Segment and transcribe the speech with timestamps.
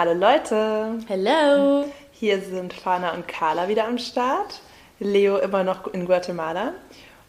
[0.00, 0.98] Hallo Leute!
[1.08, 1.84] Hello!
[2.12, 4.62] Hier sind Fana und Carla wieder am Start.
[4.98, 6.72] Leo immer noch in Guatemala.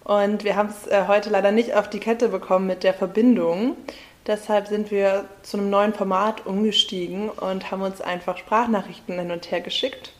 [0.06, 3.76] Und wir haben es äh, heute leider nicht auf die Kette bekommen mit der Verbindung.
[4.26, 9.52] Deshalb sind wir zu einem neuen Format umgestiegen und haben uns einfach Sprachnachrichten hin und
[9.52, 10.14] her geschickt.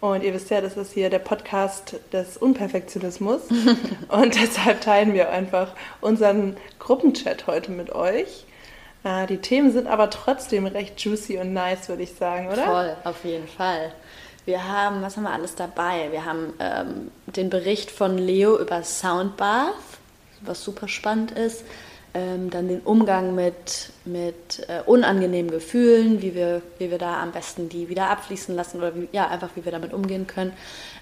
[0.00, 3.42] Und ihr wisst ja, das ist hier der Podcast des Unperfektionismus.
[4.08, 8.46] und deshalb teilen wir einfach unseren Gruppenchat heute mit euch.
[9.04, 12.64] Äh, die Themen sind aber trotzdem recht juicy und nice, würde ich sagen, oder?
[12.64, 13.92] Voll, auf jeden Fall.
[14.44, 16.08] Wir haben, was haben wir alles dabei?
[16.10, 19.74] Wir haben ähm, den Bericht von Leo über Soundbath,
[20.40, 21.64] was super spannend ist.
[22.14, 27.32] Ähm, dann den Umgang mit, mit äh, unangenehmen Gefühlen, wie wir, wie wir da am
[27.32, 30.52] besten die wieder abfließen lassen oder wie, ja, einfach wie wir damit umgehen können.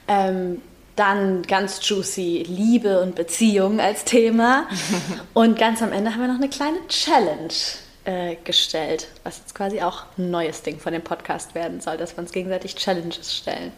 [0.07, 0.63] Ähm,
[0.95, 4.69] dann ganz juicy Liebe und Beziehung als Thema.
[5.35, 7.55] und ganz am Ende haben wir noch eine kleine Challenge
[8.05, 12.17] äh, gestellt, was jetzt quasi auch ein neues Ding von dem Podcast werden soll, dass
[12.17, 13.73] wir uns gegenseitig Challenges stellen.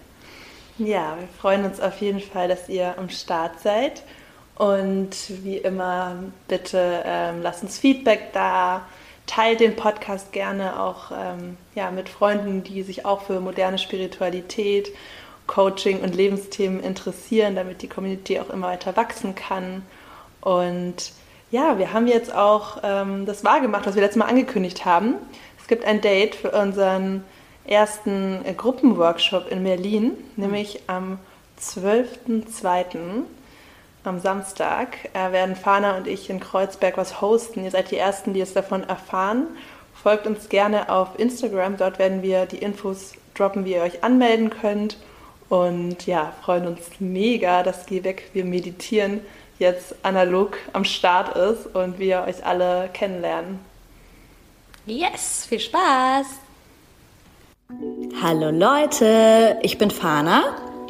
[0.78, 4.02] Ja, wir freuen uns auf jeden Fall, dass ihr am Start seid.
[4.56, 5.10] Und
[5.44, 6.16] wie immer,
[6.48, 8.86] bitte ähm, lasst uns Feedback da.
[9.26, 14.92] Teilt den Podcast gerne auch ähm, ja, mit Freunden, die sich auch für moderne Spiritualität,
[15.46, 19.82] Coaching und Lebensthemen interessieren, damit die Community auch immer weiter wachsen kann.
[20.40, 21.12] Und
[21.52, 25.14] ja, wir haben jetzt auch ähm, das wahrgemacht, was wir letztes Mal angekündigt haben.
[25.60, 27.24] Es gibt ein Date für unseren
[27.66, 31.18] ersten äh, Gruppenworkshop in Berlin, nämlich am
[31.60, 32.96] 12.02.
[34.02, 37.64] am Samstag äh, werden Fana und ich in Kreuzberg was hosten.
[37.64, 39.46] Ihr seid die Ersten, die es davon erfahren.
[39.94, 44.48] Folgt uns gerne auf Instagram, dort werden wir die Infos droppen, wie ihr euch anmelden
[44.48, 44.96] könnt.
[45.50, 49.20] Und ja, freuen uns mega, dass Geh weg, wir meditieren
[49.62, 53.60] jetzt analog am Start ist und wir euch alle kennenlernen.
[54.84, 56.26] Yes, viel Spaß!
[58.22, 60.42] Hallo Leute, ich bin Fana.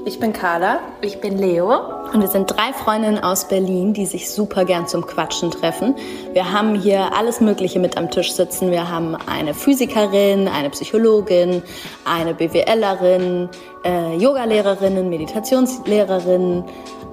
[0.05, 0.81] Ich bin Carla.
[1.00, 1.73] Ich bin Leo.
[2.12, 5.94] Und wir sind drei Freundinnen aus Berlin, die sich super gern zum Quatschen treffen.
[6.33, 8.72] Wir haben hier alles Mögliche mit am Tisch sitzen.
[8.72, 11.62] Wir haben eine Physikerin, eine Psychologin,
[12.04, 13.49] eine BWLerin,
[13.84, 16.65] äh, Yogalehrerinnen, Meditationslehrerin,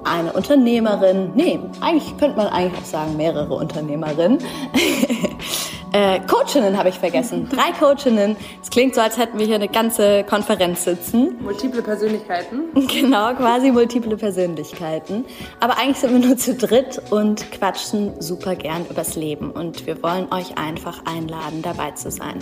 [0.04, 4.38] eine Unternehmerin, nee, eigentlich könnte man eigentlich auch sagen mehrere Unternehmerinnen.
[5.92, 7.48] äh, Coachinnen habe ich vergessen.
[7.50, 8.36] Drei Coachinnen.
[8.62, 11.36] Es klingt so, als hätten wir hier eine ganze Konferenz sitzen.
[11.40, 12.60] Multiple Persönlichkeiten.
[12.90, 15.24] Genau, quasi multiple Persönlichkeiten.
[15.60, 19.50] Aber eigentlich sind wir nur zu dritt und quatschen super gern übers Leben.
[19.50, 22.38] Und wir wollen euch einfach einladen, dabei zu sein.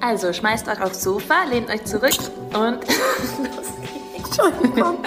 [0.00, 2.18] Also schmeißt euch aufs Sofa, lehnt euch zurück
[2.54, 4.38] und los geht's.
[4.38, 4.98] Entschuldigung.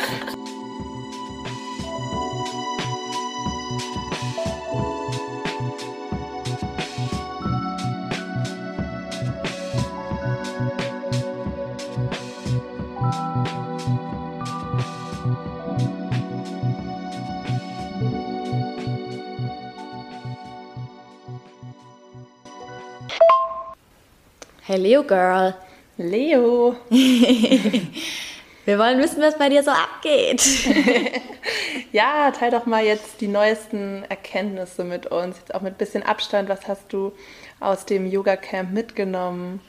[24.68, 25.54] Hey Leo Girl.
[25.98, 26.76] Leo.
[26.90, 30.42] Wir wollen wissen, was bei dir so abgeht.
[31.92, 35.38] ja, teil doch mal jetzt die neuesten Erkenntnisse mit uns.
[35.38, 36.50] Jetzt auch mit ein bisschen Abstand.
[36.50, 37.12] Was hast du
[37.60, 39.62] aus dem Yoga-Camp mitgenommen?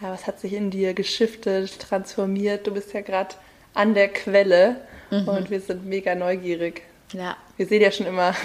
[0.00, 2.64] Ja, was hat sich in dir geschiftet, transformiert?
[2.64, 3.34] Du bist ja gerade
[3.74, 4.76] an der Quelle
[5.10, 5.26] mhm.
[5.26, 6.82] und wir sind mega neugierig.
[7.12, 7.36] Ja.
[7.56, 8.36] Wir sehen ja schon immer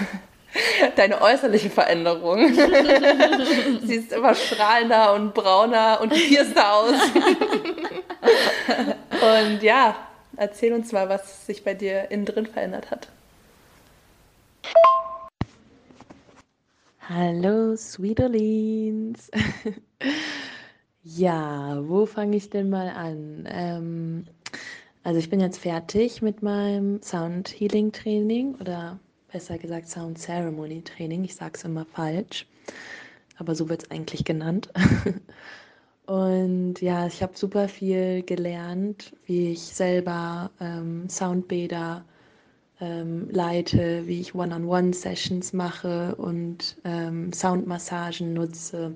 [0.96, 2.54] deine äußerliche Veränderung.
[3.82, 6.94] Siehst immer strahlender und brauner und pierster aus.
[9.10, 9.96] und ja,
[10.36, 13.08] erzähl uns mal, was sich bei dir innen drin verändert hat.
[17.08, 19.30] Hallo, Sweeterlings.
[21.02, 23.48] ja, wo fange ich denn mal an?
[23.50, 24.26] Ähm,
[25.02, 29.00] also ich bin jetzt fertig mit meinem Sound Healing Training oder
[29.32, 31.24] besser gesagt Sound Ceremony Training.
[31.24, 32.46] Ich sage es immer falsch,
[33.38, 34.70] aber so wird es eigentlich genannt.
[36.06, 42.04] Und ja, ich habe super viel gelernt, wie ich selber ähm, Soundbäder
[42.80, 48.94] ähm, leite, wie ich One-on-One-Sessions mache und ähm, Soundmassagen nutze.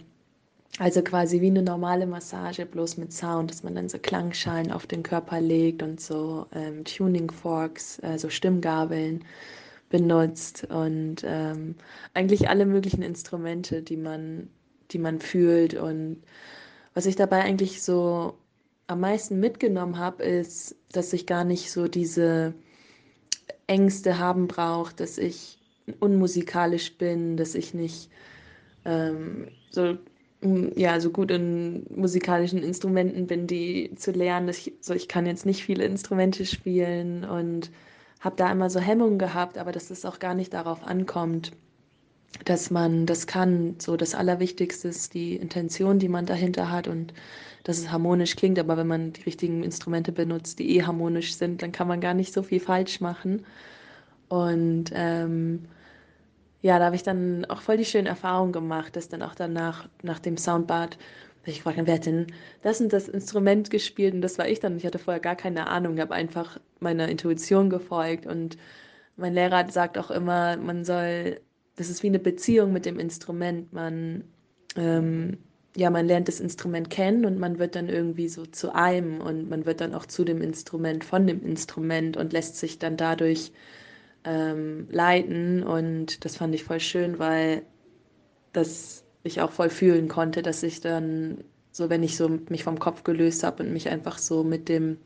[0.80, 4.88] Also quasi wie eine normale Massage, bloß mit Sound, dass man dann so Klangschalen auf
[4.88, 9.24] den Körper legt und so ähm, Tuning Forks, also Stimmgabeln
[9.94, 11.76] benutzt und ähm,
[12.14, 14.48] eigentlich alle möglichen Instrumente, die man,
[14.90, 15.74] die man fühlt.
[15.74, 16.20] Und
[16.94, 18.36] was ich dabei eigentlich so
[18.88, 22.54] am meisten mitgenommen habe, ist, dass ich gar nicht so diese
[23.68, 25.58] Ängste haben brauche, dass ich
[26.00, 28.10] unmusikalisch bin, dass ich nicht
[28.84, 29.96] ähm, so
[30.74, 34.48] ja, so gut in musikalischen Instrumenten bin, die zu lernen.
[34.48, 37.70] Ich, so, ich kann jetzt nicht viele Instrumente spielen und
[38.24, 41.52] habe da immer so Hemmungen gehabt, aber dass es auch gar nicht darauf ankommt,
[42.44, 43.76] dass man das kann.
[43.78, 47.12] So das Allerwichtigste ist die Intention, die man dahinter hat und
[47.64, 48.58] dass es harmonisch klingt.
[48.58, 52.14] Aber wenn man die richtigen Instrumente benutzt, die eh harmonisch sind, dann kann man gar
[52.14, 53.44] nicht so viel falsch machen.
[54.28, 55.66] Und ähm,
[56.62, 59.86] ja, da habe ich dann auch voll die schöne Erfahrung gemacht, dass dann auch danach,
[60.02, 60.96] nach dem Soundbad,
[61.50, 62.26] ich gefragt wer hat denn
[62.62, 64.14] das und das Instrument gespielt?
[64.14, 64.76] Und das war ich dann.
[64.76, 68.26] Ich hatte vorher gar keine Ahnung, habe einfach meiner Intuition gefolgt.
[68.26, 68.56] Und
[69.16, 71.40] mein Lehrer sagt auch immer, man soll,
[71.76, 73.72] das ist wie eine Beziehung mit dem Instrument.
[73.72, 74.24] Man,
[74.76, 75.38] ähm,
[75.76, 79.48] ja, man lernt das Instrument kennen und man wird dann irgendwie so zu einem und
[79.48, 83.52] man wird dann auch zu dem Instrument, von dem Instrument und lässt sich dann dadurch
[84.24, 85.62] ähm, leiten.
[85.62, 87.62] Und das fand ich voll schön, weil
[88.52, 91.38] das ich auch voll fühlen konnte, dass ich dann
[91.72, 94.98] so, wenn ich so mich vom Kopf gelöst habe und mich einfach so mit dem,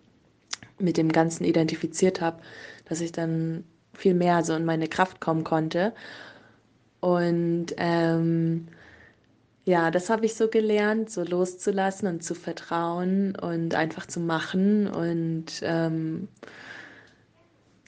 [0.79, 2.43] mit dem Ganzen identifiziert habe,
[2.85, 5.95] dass ich dann viel mehr so in meine Kraft kommen konnte.
[7.01, 8.69] Und ähm,
[9.65, 14.89] ja, das habe ich so gelernt, so loszulassen und zu vertrauen und einfach zu machen
[14.89, 16.29] und ähm,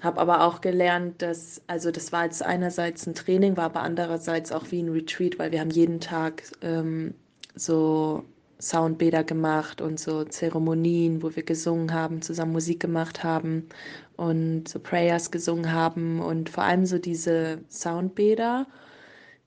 [0.03, 4.53] habe aber auch gelernt, dass, also das war jetzt einerseits ein Training, war aber andererseits
[4.53, 7.15] auch wie ein Retreat, weil wir haben jeden Tag ähm,
[7.55, 8.25] so
[8.61, 13.69] Soundbäder gemacht und so Zeremonien, wo wir gesungen haben, zusammen Musik gemacht haben
[14.17, 18.67] und so Prayers gesungen haben und vor allem so diese Soundbäder,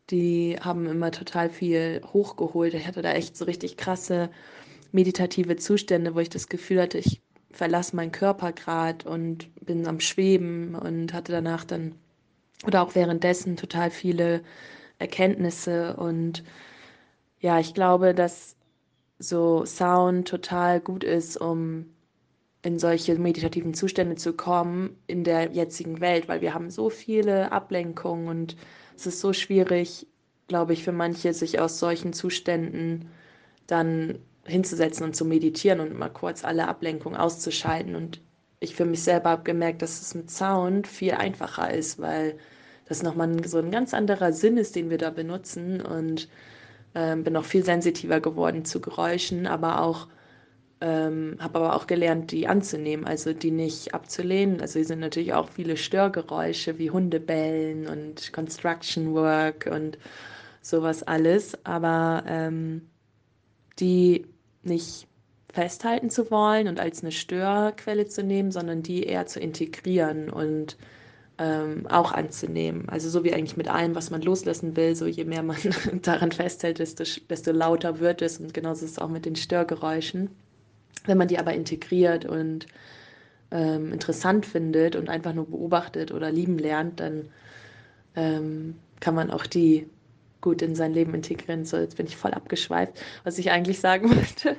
[0.09, 2.73] die haben immer total viel hochgeholt.
[2.73, 4.29] Ich hatte da echt so richtig krasse
[4.91, 7.21] meditative Zustände, wo ich das Gefühl hatte, ich
[7.53, 11.95] verlasse meinen Körper gerade und bin am Schweben und hatte danach dann
[12.65, 14.41] oder auch währenddessen total viele
[14.99, 15.95] Erkenntnisse.
[15.97, 16.43] Und
[17.39, 18.55] ja, ich glaube, dass
[19.19, 21.85] so Sound total gut ist, um
[22.63, 27.51] in solche meditativen Zustände zu kommen in der jetzigen Welt, weil wir haben so viele
[27.51, 28.55] Ablenkungen und
[28.95, 30.07] es ist so schwierig,
[30.47, 33.09] glaube ich, für manche sich aus solchen Zuständen
[33.67, 37.95] dann hinzusetzen und zu meditieren und mal kurz alle Ablenkungen auszuschalten.
[37.95, 38.21] Und
[38.59, 42.37] ich für mich selber habe gemerkt, dass es mit Sound viel einfacher ist, weil
[42.85, 45.81] das nochmal so ein ganz anderer Sinn ist, den wir da benutzen.
[45.81, 46.27] Und
[46.95, 50.07] ähm, bin auch viel sensitiver geworden zu Geräuschen, aber auch
[50.83, 54.59] ähm, habe aber auch gelernt, die anzunehmen, also die nicht abzulehnen.
[54.59, 59.97] Also hier sind natürlich auch viele Störgeräusche wie Hundebellen und Construction Work und
[60.61, 62.89] sowas alles, aber ähm,
[63.79, 64.25] die
[64.63, 65.07] nicht
[65.51, 70.77] festhalten zu wollen und als eine Störquelle zu nehmen, sondern die eher zu integrieren und
[71.37, 72.89] ähm, auch anzunehmen.
[72.89, 75.57] Also so wie eigentlich mit allem, was man loslassen will, so je mehr man
[76.01, 80.29] daran festhält, desto, desto lauter wird es und genauso ist es auch mit den Störgeräuschen.
[81.05, 82.67] Wenn man die aber integriert und
[83.51, 87.29] ähm, interessant findet und einfach nur beobachtet oder lieben lernt, dann
[88.15, 89.87] ähm, kann man auch die
[90.43, 91.65] gut in sein Leben integrieren.
[91.65, 92.93] So, jetzt bin ich voll abgeschweift.
[93.23, 94.55] Was ich eigentlich sagen wollte,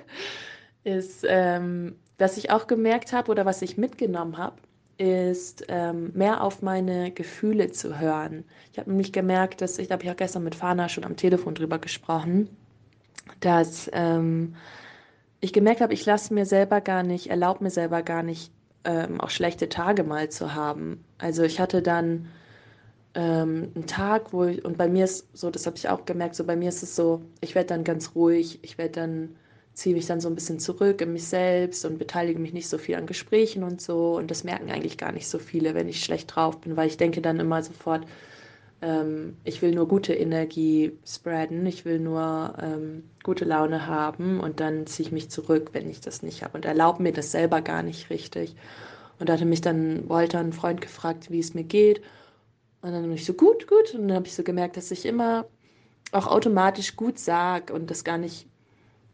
[0.83, 4.57] ist, ähm, dass ich auch gemerkt habe oder was ich mitgenommen habe,
[4.97, 8.45] ist ähm, mehr auf meine Gefühle zu hören.
[8.73, 11.55] Ich habe nämlich gemerkt, dass ich, habe ich auch gestern mit Fana schon am Telefon
[11.55, 12.49] drüber gesprochen,
[13.41, 14.55] dass ähm,
[15.41, 18.53] ich gemerkt habe, ich lasse mir selber gar nicht, erlaube mir selber gar nicht,
[18.85, 21.05] ähm, auch schlechte Tage mal zu haben.
[21.19, 22.29] Also ich hatte dann
[23.15, 26.35] ähm, ein Tag, wo ich, und bei mir ist so, das habe ich auch gemerkt,
[26.35, 29.37] so bei mir ist es so, ich werde dann ganz ruhig, ich werde dann,
[29.75, 32.79] ziehe mich dann so ein bisschen zurück in mich selbst und beteilige mich nicht so
[32.79, 34.17] viel an Gesprächen und so.
[34.17, 36.97] Und das merken eigentlich gar nicht so viele, wenn ich schlecht drauf bin, weil ich
[36.97, 38.07] denke dann immer sofort,
[38.83, 44.61] ähm, ich will nur gute Energie spreaden, ich will nur ähm, gute Laune haben und
[44.61, 47.61] dann ziehe ich mich zurück, wenn ich das nicht habe und erlaube mir das selber
[47.63, 48.55] gar nicht richtig.
[49.19, 52.03] Und da hatte mich dann Walter, ein Freund, gefragt, wie es mir geht.
[52.85, 53.95] Und dann bin ich so, gut, gut.
[53.95, 55.47] Und dann habe ich so gemerkt, dass ich immer
[56.13, 58.47] auch automatisch gut sage und das gar nicht,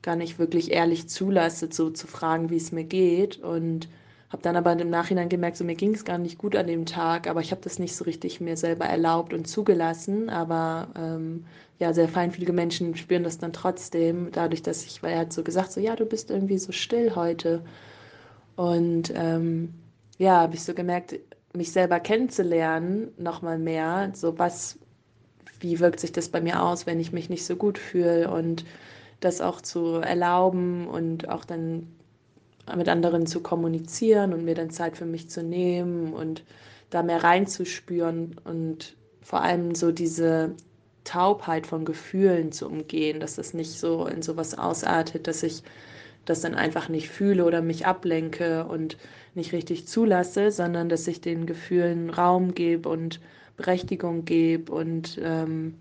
[0.03, 3.39] gar nicht wirklich ehrlich zulasse, so zu fragen, wie es mir geht.
[3.39, 3.89] Und
[4.29, 6.85] habe dann aber im Nachhinein gemerkt, so mir ging es gar nicht gut an dem
[6.85, 10.31] Tag, aber ich habe das nicht so richtig mir selber erlaubt und zugelassen.
[10.31, 11.45] Aber ähm,
[11.79, 15.45] ja, sehr feinfühlige Menschen spüren das dann trotzdem, dadurch, dass ich, weil er hat so
[15.45, 17.62] gesagt, so ja, du bist irgendwie so still heute.
[18.57, 19.75] Und ähm,
[20.19, 21.15] ja, habe ich so gemerkt,
[21.52, 24.78] mich selber kennenzulernen, nochmal mehr, so was,
[25.61, 28.30] wie wirkt sich das bei mir aus, wenn ich mich nicht so gut fühle?
[28.30, 28.64] Und
[29.21, 31.87] das auch zu erlauben und auch dann
[32.76, 36.45] mit anderen zu kommunizieren und mir dann Zeit für mich zu nehmen und
[36.90, 40.54] da mehr reinzuspüren und vor allem so diese
[41.04, 45.62] Taubheit von Gefühlen zu umgehen, dass das nicht so in sowas ausartet, dass ich
[46.25, 48.97] das dann einfach nicht fühle oder mich ablenke und
[49.34, 53.20] nicht richtig zulasse, sondern dass ich den Gefühlen Raum gebe und
[53.56, 55.75] Berechtigung gebe und ähm,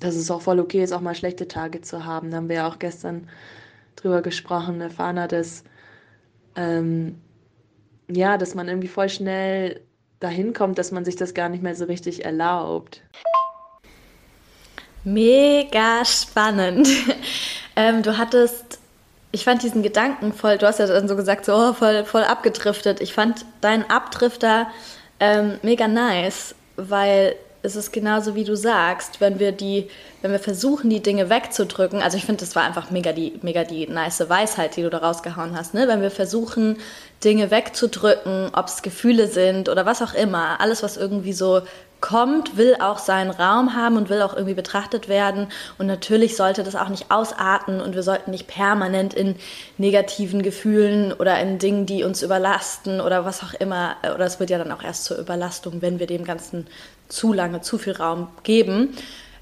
[0.00, 2.30] dass es auch voll okay ist, auch mal schlechte Tage zu haben.
[2.30, 3.28] Da haben wir ja auch gestern
[3.96, 5.64] drüber gesprochen, erfahren hat, dass,
[6.56, 7.20] ähm,
[8.10, 9.80] ja, dass man irgendwie voll schnell
[10.18, 13.02] dahin kommt, dass man sich das gar nicht mehr so richtig erlaubt.
[15.04, 16.88] Mega spannend.
[17.76, 18.78] ähm, du hattest,
[19.32, 22.22] ich fand diesen Gedanken voll, du hast ja dann so gesagt, so oh, voll, voll
[22.24, 23.00] abgedriftet.
[23.00, 24.66] Ich fand deinen Abdrifter
[25.20, 29.88] ähm, mega nice, weil es ist genauso wie du sagst, wenn wir die,
[30.20, 33.64] wenn wir versuchen, die Dinge wegzudrücken, also ich finde, das war einfach mega die, mega
[33.64, 35.88] die nice Weisheit, die du da rausgehauen hast, ne?
[35.88, 36.78] Wenn wir versuchen,
[37.24, 41.62] Dinge wegzudrücken, ob es Gefühle sind oder was auch immer, alles, was irgendwie so
[42.02, 45.46] kommt, will auch seinen Raum haben und will auch irgendwie betrachtet werden.
[45.78, 49.36] Und natürlich sollte das auch nicht ausarten und wir sollten nicht permanent in
[49.78, 54.50] negativen Gefühlen oder in Dingen, die uns überlasten oder was auch immer, oder es wird
[54.50, 56.66] ja dann auch erst zur Überlastung, wenn wir dem Ganzen
[57.08, 58.94] zu lange, zu viel Raum geben.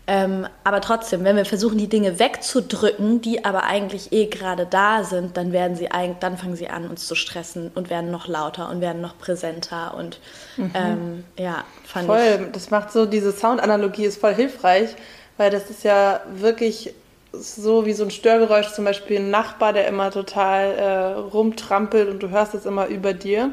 [0.06, 5.04] Ähm, aber trotzdem, wenn wir versuchen, die Dinge wegzudrücken, die aber eigentlich eh gerade da
[5.04, 5.88] sind, dann werden sie
[6.18, 9.94] dann fangen sie an, uns zu stressen und werden noch lauter und werden noch präsenter
[9.94, 10.18] und
[10.56, 10.70] mhm.
[10.74, 12.40] ähm, ja, fand voll.
[12.46, 12.52] ich.
[12.52, 14.90] Das macht so, diese Soundanalogie ist voll hilfreich,
[15.36, 16.92] weil das ist ja wirklich
[17.32, 22.22] so wie so ein Störgeräusch, zum Beispiel ein Nachbar, der immer total äh, rumtrampelt und
[22.22, 23.52] du hörst es immer über dir.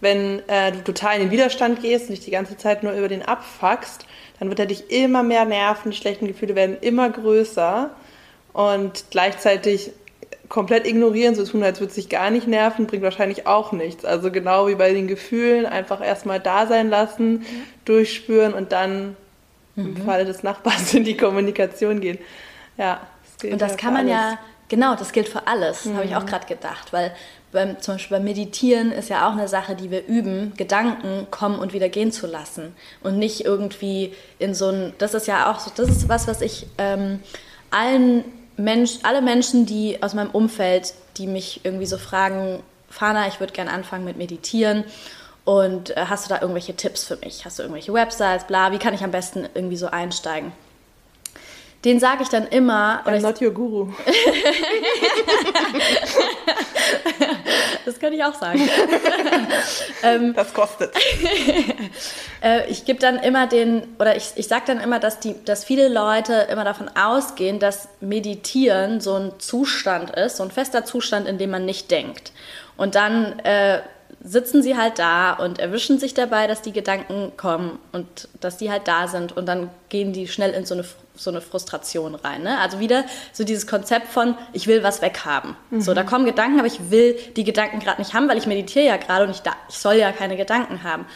[0.00, 3.08] Wenn äh, du total in den Widerstand gehst und dich die ganze Zeit nur über
[3.08, 4.06] den abfuckst,
[4.38, 7.90] dann wird er dich immer mehr nerven, die schlechten Gefühle werden immer größer
[8.52, 9.92] und gleichzeitig
[10.48, 14.04] komplett ignorieren, so tun, als würde es sich gar nicht nerven, bringt wahrscheinlich auch nichts.
[14.04, 17.46] Also genau wie bei den Gefühlen, einfach erstmal da sein lassen, mhm.
[17.84, 19.16] durchspüren und dann
[19.74, 19.96] mhm.
[19.96, 22.18] im Falle des Nachbars in die Kommunikation gehen.
[22.76, 24.12] Ja, das gilt Und das kann man alles.
[24.12, 25.96] ja, genau, das gilt für alles, mhm.
[25.96, 27.12] habe ich auch gerade gedacht, weil
[27.52, 31.58] beim, zum Beispiel beim Meditieren ist ja auch eine Sache, die wir üben, Gedanken kommen
[31.58, 35.60] und wieder gehen zu lassen und nicht irgendwie in so ein, das ist ja auch
[35.60, 37.20] so, das ist was, was ich ähm,
[37.70, 38.24] allen
[38.56, 43.52] Mensch, alle Menschen, die aus meinem Umfeld, die mich irgendwie so fragen, Fana, ich würde
[43.52, 44.84] gerne anfangen mit Meditieren
[45.44, 47.44] und äh, hast du da irgendwelche Tipps für mich?
[47.44, 50.52] Hast du irgendwelche Websites, bla, wie kann ich am besten irgendwie so einsteigen?
[51.84, 53.02] Den sage ich dann immer.
[53.06, 53.92] I'm not your guru.
[57.84, 58.68] das könnte ich auch sagen.
[60.02, 60.92] ähm, das kostet.
[62.42, 65.64] äh, ich gebe dann immer den, oder ich, ich sage dann immer, dass, die, dass
[65.64, 71.28] viele Leute immer davon ausgehen, dass Meditieren so ein Zustand ist, so ein fester Zustand,
[71.28, 72.32] in dem man nicht denkt.
[72.76, 73.82] Und dann äh,
[74.22, 78.70] sitzen sie halt da und erwischen sich dabei, dass die Gedanken kommen und dass die
[78.70, 80.84] halt da sind und dann gehen die schnell in so eine,
[81.14, 82.42] so eine Frustration rein.
[82.42, 82.58] Ne?
[82.58, 85.56] Also wieder so dieses Konzept von, ich will was weghaben.
[85.70, 85.80] Mhm.
[85.80, 88.84] So, da kommen Gedanken, aber ich will die Gedanken gerade nicht haben, weil ich meditiere
[88.84, 91.06] ja gerade und ich, da, ich soll ja keine Gedanken haben.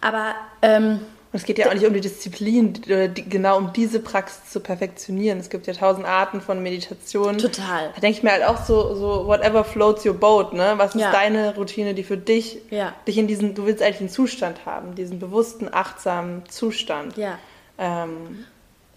[0.00, 1.00] Aber ähm,
[1.34, 5.38] es geht ja auch nicht um die Disziplin, die, genau um diese Praxis zu perfektionieren.
[5.38, 7.38] Es gibt ja tausend Arten von Meditation.
[7.38, 7.90] Total.
[7.94, 10.74] Da denke ich mir halt auch so, so whatever floats your boat, ne?
[10.76, 11.10] Was ist ja.
[11.10, 12.92] deine Routine, die für dich, ja.
[13.06, 17.16] dich in diesen, du willst eigentlich einen Zustand haben, diesen bewussten, achtsamen Zustand.
[17.16, 17.38] Ja.
[17.78, 18.44] Ähm,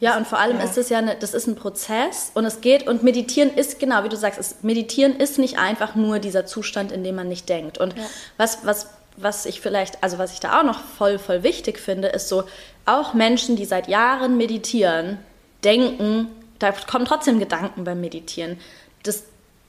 [0.01, 0.65] ja, und vor allem ja.
[0.65, 4.03] ist es ja, eine, das ist ein Prozess und es geht, und Meditieren ist, genau
[4.03, 7.47] wie du sagst, es, Meditieren ist nicht einfach nur dieser Zustand, in dem man nicht
[7.47, 7.77] denkt.
[7.77, 7.95] Und
[8.35, 12.09] was, was was ich vielleicht, also was ich da auch noch voll, voll wichtig finde,
[12.09, 12.43] ist so,
[12.85, 15.17] auch Menschen, die seit Jahren meditieren,
[15.63, 16.27] denken,
[16.59, 18.59] da kommen trotzdem Gedanken beim Meditieren.
[19.03, 19.23] Das,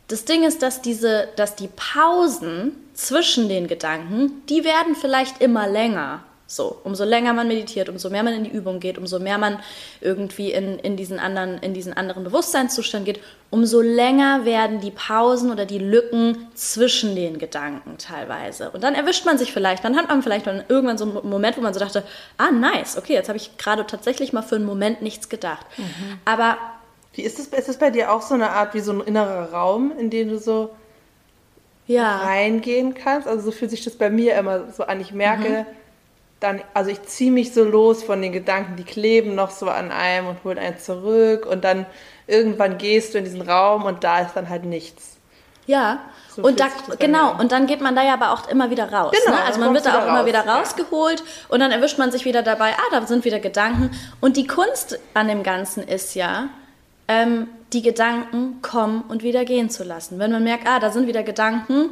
[0.09, 5.67] das Ding ist, dass diese, dass die Pausen zwischen den Gedanken, die werden vielleicht immer
[5.67, 6.23] länger.
[6.49, 9.59] So, umso länger man meditiert, umso mehr man in die Übung geht, umso mehr man
[10.01, 15.51] irgendwie in, in, diesen, anderen, in diesen anderen Bewusstseinszustand geht, umso länger werden die Pausen
[15.51, 18.71] oder die Lücken zwischen den Gedanken teilweise.
[18.71, 21.57] Und dann erwischt man sich vielleicht, dann hat man vielleicht dann irgendwann so einen Moment,
[21.57, 22.05] wo man so dachte,
[22.39, 25.67] ah, nice, okay, jetzt habe ich gerade tatsächlich mal für einen Moment nichts gedacht.
[25.77, 26.19] Mhm.
[26.25, 26.59] Aber.
[27.15, 29.51] Wie ist es, ist es bei dir auch so eine Art wie so ein innerer
[29.51, 30.71] Raum, in den du so
[31.89, 32.19] ja.
[32.19, 33.27] reingehen kannst?
[33.27, 35.01] Also so fühlt sich das bei mir immer so an.
[35.01, 35.86] Ich merke, mhm
[36.47, 39.91] dann, also ich ziehe mich so los von den Gedanken, die kleben noch so an
[39.91, 41.87] einem und holen einen zurück und dann
[42.29, 45.17] irgendwann gehst du in diesen Raum und da ist dann halt nichts.
[45.67, 45.99] Ja,
[46.29, 46.67] so und da,
[47.01, 49.13] genau, und dann geht man da ja aber auch immer wieder raus.
[49.25, 49.45] Genau, ne?
[49.45, 51.27] Also man wird da auch raus, immer wieder rausgeholt ja.
[51.49, 53.91] und dann erwischt man sich wieder dabei, ah, da sind wieder Gedanken.
[54.21, 56.49] Und die Kunst an dem Ganzen ist ja,
[57.09, 60.21] ähm, die Gedanken kommen und wieder gehen zu lassen.
[60.21, 61.91] Wenn man merkt, ah, da sind wieder Gedanken,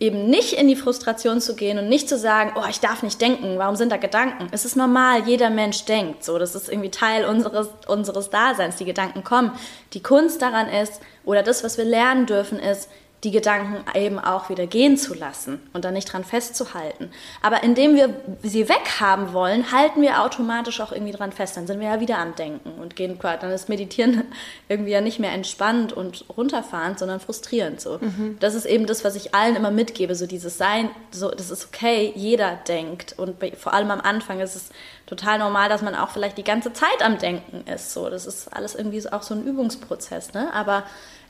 [0.00, 3.20] eben nicht in die Frustration zu gehen und nicht zu sagen, oh, ich darf nicht
[3.20, 4.48] denken, warum sind da Gedanken?
[4.50, 8.86] Es ist normal, jeder Mensch denkt so, das ist irgendwie Teil unseres, unseres Daseins, die
[8.86, 9.52] Gedanken kommen.
[9.92, 12.88] Die Kunst daran ist, oder das, was wir lernen dürfen, ist,
[13.24, 17.10] die Gedanken eben auch wieder gehen zu lassen und dann nicht dran festzuhalten.
[17.42, 21.56] Aber indem wir sie weghaben wollen, halten wir automatisch auch irgendwie dran fest.
[21.56, 24.22] Dann sind wir ja wieder am Denken und gehen dann ist Meditieren
[24.68, 27.98] irgendwie ja nicht mehr entspannt und runterfahrend, sondern frustrierend so.
[28.00, 28.36] Mhm.
[28.38, 31.66] Das ist eben das, was ich allen immer mitgebe, so dieses Sein, so das ist
[31.66, 34.70] okay, jeder denkt und vor allem am Anfang ist es
[35.06, 37.92] total normal, dass man auch vielleicht die ganze Zeit am Denken ist.
[37.92, 40.52] So, das ist alles irgendwie auch so ein Übungsprozess, ne?
[40.52, 40.84] Aber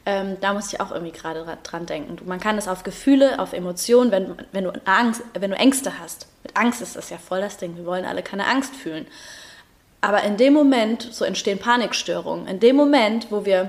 [0.09, 2.17] ähm, da muss ich auch irgendwie gerade dran denken.
[2.27, 6.29] Man kann das auf Gefühle, auf Emotionen, wenn, wenn, du Angst, wenn du Ängste hast.
[6.43, 7.77] Mit Angst ist das ja voll das Ding.
[7.77, 9.07] Wir wollen alle keine Angst fühlen.
[10.01, 12.47] Aber in dem Moment, so entstehen Panikstörungen.
[12.47, 13.69] In dem Moment, wo wir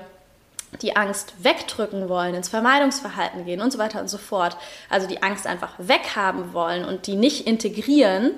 [0.82, 4.56] die Angst wegdrücken wollen, ins Vermeidungsverhalten gehen und so weiter und so fort,
[4.90, 8.32] also die Angst einfach weghaben wollen und die nicht integrieren,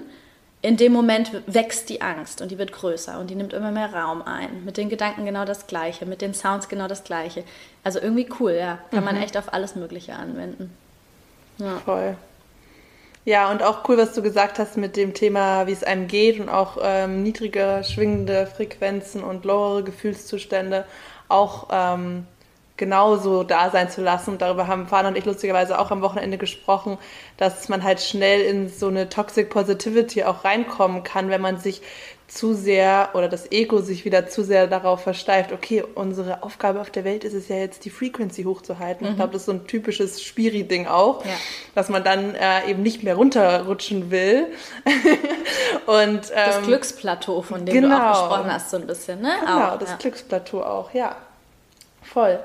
[0.61, 3.93] in dem Moment wächst die Angst und die wird größer und die nimmt immer mehr
[3.93, 4.63] Raum ein.
[4.63, 7.43] Mit den Gedanken genau das Gleiche, mit den Sounds genau das Gleiche.
[7.83, 8.77] Also irgendwie cool, ja.
[8.91, 9.05] Kann mhm.
[9.05, 10.71] man echt auf alles Mögliche anwenden.
[11.57, 11.77] Ja.
[11.83, 12.15] Voll.
[13.25, 16.39] Ja, und auch cool, was du gesagt hast mit dem Thema, wie es einem geht
[16.39, 20.85] und auch ähm, niedrige schwingende Frequenzen und lowere Gefühlszustände
[21.27, 22.25] auch ähm,
[22.81, 24.31] genauso da sein zu lassen.
[24.31, 26.97] Und darüber haben Fahner und ich lustigerweise auch am Wochenende gesprochen,
[27.37, 31.83] dass man halt schnell in so eine Toxic Positivity auch reinkommen kann, wenn man sich
[32.27, 36.89] zu sehr oder das Ego sich wieder zu sehr darauf versteift, okay, unsere Aufgabe auf
[36.89, 39.05] der Welt ist es ja jetzt, die Frequency hochzuhalten.
[39.05, 39.11] Mhm.
[39.11, 41.31] Ich glaube, das ist so ein typisches Spiri-Ding auch, ja.
[41.75, 44.47] dass man dann äh, eben nicht mehr runterrutschen will.
[45.85, 47.89] Und, ähm, das Glücksplateau, von dem genau.
[47.89, 48.29] du auch genau.
[48.29, 49.33] gesprochen hast, so ein bisschen, ne?
[49.41, 49.97] Genau, auch, das ja.
[49.97, 51.15] Glücksplateau auch, ja.
[52.01, 52.39] Voll.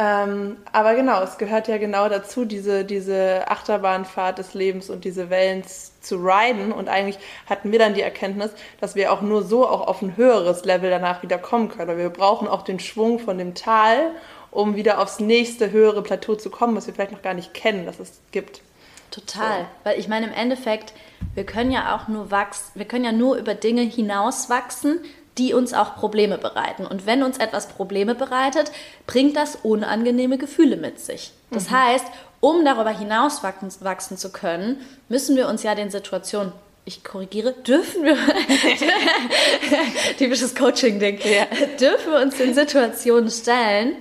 [0.00, 5.28] Ähm, aber genau, es gehört ja genau dazu, diese, diese Achterbahnfahrt des Lebens und diese
[5.28, 5.64] Wellen
[6.00, 6.70] zu riden.
[6.70, 10.16] Und eigentlich hatten wir dann die Erkenntnis, dass wir auch nur so auch auf ein
[10.16, 11.98] höheres Level danach wieder kommen können.
[11.98, 14.12] Wir brauchen auch den Schwung von dem Tal,
[14.52, 17.84] um wieder aufs nächste höhere Plateau zu kommen, was wir vielleicht noch gar nicht kennen,
[17.84, 18.62] dass es gibt.
[19.10, 19.62] Total.
[19.62, 19.66] So.
[19.82, 20.92] Weil ich meine, im Endeffekt,
[21.34, 25.00] wir können ja auch nur wachsen, wir können ja nur über Dinge hinauswachsen,
[25.38, 26.86] die uns auch Probleme bereiten.
[26.86, 28.70] Und wenn uns etwas Probleme bereitet,
[29.06, 31.32] bringt das unangenehme Gefühle mit sich.
[31.50, 31.78] Das mhm.
[31.78, 32.06] heißt,
[32.40, 36.52] um darüber hinaus wachsen, wachsen zu können, müssen wir uns ja den Situationen
[36.88, 38.16] ich korrigiere, dürfen wir,
[40.18, 41.44] typisches Coaching-Ding, ja.
[41.78, 43.96] dürfen wir uns den Situationen stellen,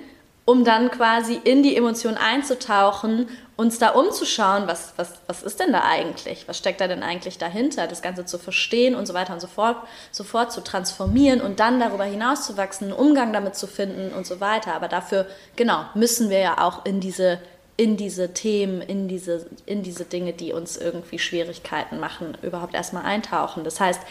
[0.46, 5.74] um dann quasi in die Emotion einzutauchen uns da umzuschauen, was, was, was ist denn
[5.74, 6.48] da eigentlich?
[6.48, 7.88] Was steckt da denn eigentlich dahinter?
[7.88, 9.78] Das Ganze zu verstehen und so weiter und so fort,
[10.12, 14.28] sofort zu transformieren und dann darüber hinaus zu wachsen, einen Umgang damit zu finden und
[14.28, 14.76] so weiter.
[14.76, 17.40] Aber dafür, genau, müssen wir ja auch in diese,
[17.78, 23.06] in diese Themen, in diese, in diese Dinge, die uns irgendwie Schwierigkeiten machen, überhaupt erstmal
[23.06, 23.64] eintauchen.
[23.64, 24.02] Das heißt,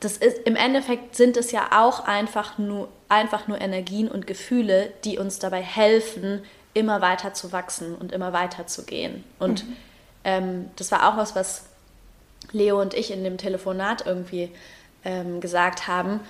[0.00, 4.90] das ist, im Endeffekt sind es ja auch einfach nur, einfach nur Energien und Gefühle,
[5.04, 6.42] die uns dabei helfen,
[6.74, 9.24] immer weiter zu wachsen und immer weiter zu gehen.
[9.38, 9.76] Und mhm.
[10.24, 11.66] ähm, das war auch was, was
[12.52, 14.50] Leo und ich in dem Telefonat irgendwie
[15.04, 16.20] ähm, gesagt haben.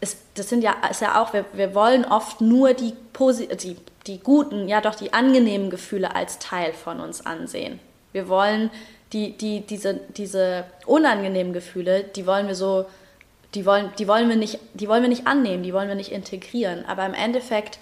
[0.00, 3.76] Es, das sind ja, ist ja auch, wir, wir wollen oft nur die, die,
[4.06, 7.80] die guten, ja doch die angenehmen Gefühle als Teil von uns ansehen.
[8.12, 8.70] Wir wollen
[9.12, 12.86] die, die, diese, diese unangenehmen Gefühle, die wollen wir so,
[13.54, 16.12] die wollen, die wollen wir nicht, die wollen wir nicht annehmen, die wollen wir nicht
[16.12, 16.84] integrieren.
[16.86, 17.78] Aber im Endeffekt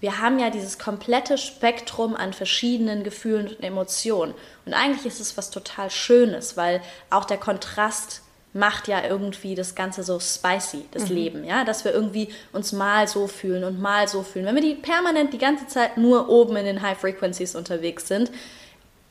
[0.00, 4.34] wir haben ja dieses komplette Spektrum an verschiedenen Gefühlen und Emotionen.
[4.64, 9.74] Und eigentlich ist es was total Schönes, weil auch der Kontrast macht ja irgendwie das
[9.74, 11.14] Ganze so spicy, das mhm.
[11.14, 14.46] Leben, ja, dass wir irgendwie uns mal so fühlen und mal so fühlen.
[14.46, 18.32] Wenn wir die permanent die ganze Zeit nur oben in den High Frequencies unterwegs sind,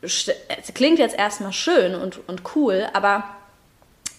[0.02, 0.30] es
[0.73, 3.23] klingt jetzt erstmal schön und, und cool, aber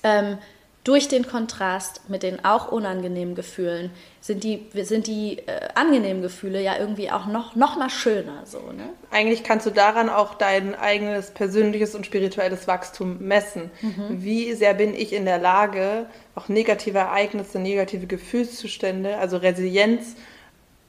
[0.02, 0.38] ähm,
[0.83, 3.90] durch den Kontrast mit den auch unangenehmen Gefühlen
[4.21, 8.47] sind die, sind die äh, angenehmen Gefühle ja irgendwie auch noch, noch mal schöner.
[8.47, 8.88] So, ne?
[9.11, 13.71] Eigentlich kannst du daran auch dein eigenes persönliches und spirituelles Wachstum messen.
[13.83, 14.23] Mhm.
[14.23, 20.16] Wie sehr bin ich in der Lage, auch negative Ereignisse, negative Gefühlszustände, also Resilienz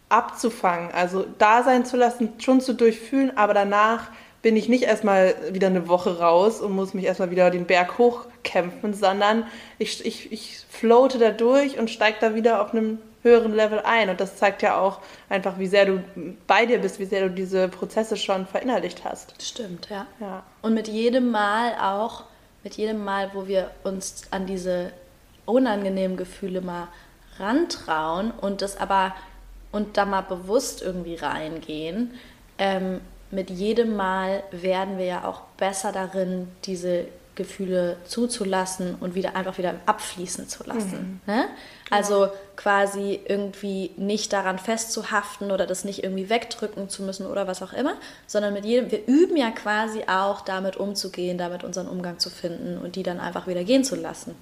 [0.07, 4.09] abzufangen, also da sein zu lassen, schon zu durchfühlen, aber danach
[4.41, 7.97] bin ich nicht erstmal wieder eine Woche raus und muss mich erstmal wieder den Berg
[7.97, 9.45] hochkämpfen, sondern
[9.77, 14.09] ich, ich, ich floate da durch und steige da wieder auf einem höheren Level ein.
[14.09, 14.99] Und das zeigt ja auch
[15.29, 16.03] einfach, wie sehr du
[16.47, 19.35] bei dir bist, wie sehr du diese Prozesse schon verinnerlicht hast.
[19.41, 20.07] Stimmt, ja.
[20.19, 20.43] ja.
[20.61, 22.23] Und mit jedem Mal auch,
[22.63, 24.91] mit jedem Mal, wo wir uns an diese
[25.45, 26.87] unangenehmen Gefühle mal
[27.37, 29.15] rantrauen und das aber
[29.71, 32.13] und da mal bewusst irgendwie reingehen,
[32.57, 39.35] ähm, mit jedem Mal werden wir ja auch besser darin, diese Gefühle zuzulassen und wieder
[39.35, 41.21] einfach wieder abfließen zu lassen.
[41.25, 41.33] Mhm.
[41.33, 41.45] Ne?
[41.89, 47.61] Also quasi irgendwie nicht daran festzuhaften oder das nicht irgendwie wegdrücken zu müssen oder was
[47.61, 47.95] auch immer,
[48.27, 52.77] sondern mit jedem, wir üben ja quasi auch damit umzugehen, damit unseren Umgang zu finden
[52.77, 54.35] und die dann einfach wieder gehen zu lassen.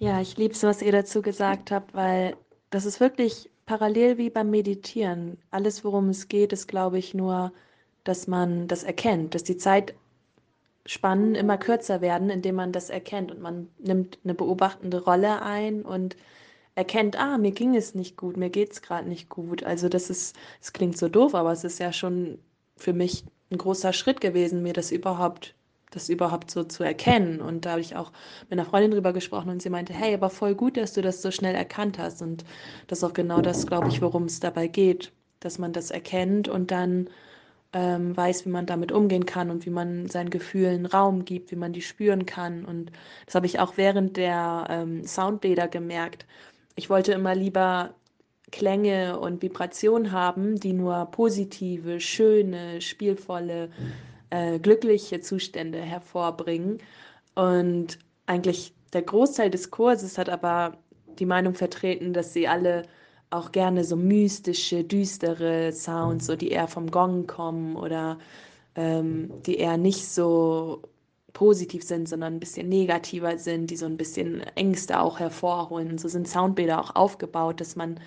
[0.00, 2.36] Ja, ich liebe es, was ihr dazu gesagt habt, weil
[2.70, 5.38] das ist wirklich parallel wie beim Meditieren.
[5.50, 7.52] Alles, worum es geht, ist, glaube ich, nur,
[8.02, 13.40] dass man das erkennt, dass die Zeitspannen immer kürzer werden, indem man das erkennt und
[13.42, 16.16] man nimmt eine beobachtende Rolle ein und
[16.76, 19.64] erkennt, ah, mir ging es nicht gut, mir geht es gerade nicht gut.
[19.64, 22.38] Also das ist, es klingt so doof, aber es ist ja schon
[22.76, 25.54] für mich ein großer Schritt gewesen, mir das überhaupt
[25.90, 27.40] das überhaupt so zu erkennen.
[27.40, 28.12] Und da habe ich auch
[28.48, 31.22] mit einer Freundin drüber gesprochen und sie meinte, hey, aber voll gut, dass du das
[31.22, 32.22] so schnell erkannt hast.
[32.22, 32.44] Und
[32.86, 36.48] das ist auch genau das, glaube ich, worum es dabei geht, dass man das erkennt
[36.48, 37.08] und dann
[37.72, 41.56] ähm, weiß, wie man damit umgehen kann und wie man seinen Gefühlen Raum gibt, wie
[41.56, 42.64] man die spüren kann.
[42.64, 42.92] Und
[43.26, 46.26] das habe ich auch während der ähm, Soundbäder gemerkt.
[46.76, 47.94] Ich wollte immer lieber
[48.50, 53.70] Klänge und Vibrationen haben, die nur positive, schöne, spielvolle,
[54.30, 56.78] äh, glückliche Zustände hervorbringen.
[57.34, 60.78] Und eigentlich der Großteil des Kurses hat aber
[61.18, 62.82] die Meinung vertreten, dass sie alle
[63.30, 68.18] auch gerne so mystische, düstere Sounds, so die eher vom Gong kommen oder
[68.74, 70.82] ähm, die eher nicht so
[71.34, 75.98] positiv sind, sondern ein bisschen negativer sind, die so ein bisschen Ängste auch hervorholen.
[75.98, 78.00] So sind Soundbilder auch aufgebaut, dass man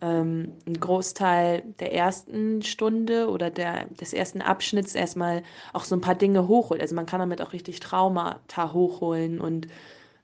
[0.00, 6.00] ähm, einen Großteil der ersten Stunde oder der, des ersten Abschnitts erstmal auch so ein
[6.00, 6.80] paar Dinge hochholt.
[6.80, 9.68] Also man kann damit auch richtig Traumata hochholen und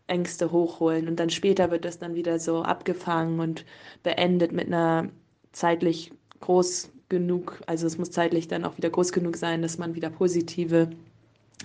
[0.07, 3.65] Ängste hochholen und dann später wird das dann wieder so abgefangen und
[4.03, 5.09] beendet mit einer
[5.53, 9.95] zeitlich groß genug, also es muss zeitlich dann auch wieder groß genug sein, dass man
[9.95, 10.91] wieder positive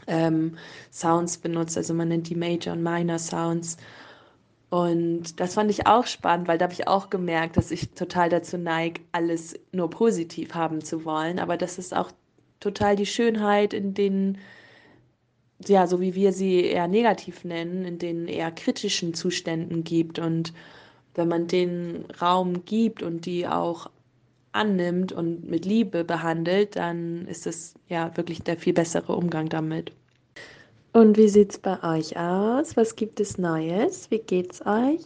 [0.06, 0.58] ähm,
[0.92, 1.78] Sounds benutzt.
[1.78, 3.78] Also man nennt die Major und Minor Sounds
[4.70, 8.30] und das fand ich auch spannend, weil da habe ich auch gemerkt, dass ich total
[8.30, 11.40] dazu neige, alles nur positiv haben zu wollen.
[11.40, 12.12] Aber das ist auch
[12.60, 14.40] total die Schönheit in den,
[15.66, 20.20] ja, so wie wir sie eher negativ nennen, in den eher kritischen Zuständen gibt.
[20.20, 20.54] Und
[21.16, 23.90] wenn man den Raum gibt und die auch
[24.52, 29.94] annimmt und mit Liebe behandelt, dann ist es ja wirklich der viel bessere Umgang damit.
[30.98, 32.76] Und wie sieht es bei euch aus?
[32.76, 34.10] Was gibt es Neues?
[34.10, 35.02] Wie geht's euch?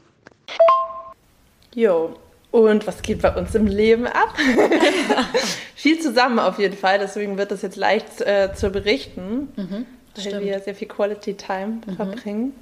[1.75, 2.15] Jo,
[2.49, 4.33] und was geht bei uns im Leben ab?
[5.75, 10.21] viel zusammen auf jeden Fall, deswegen wird das jetzt leicht äh, zu berichten, mhm, weil
[10.21, 10.45] stimmt.
[10.45, 11.95] wir sehr viel Quality Time mhm.
[11.97, 12.55] verbringen.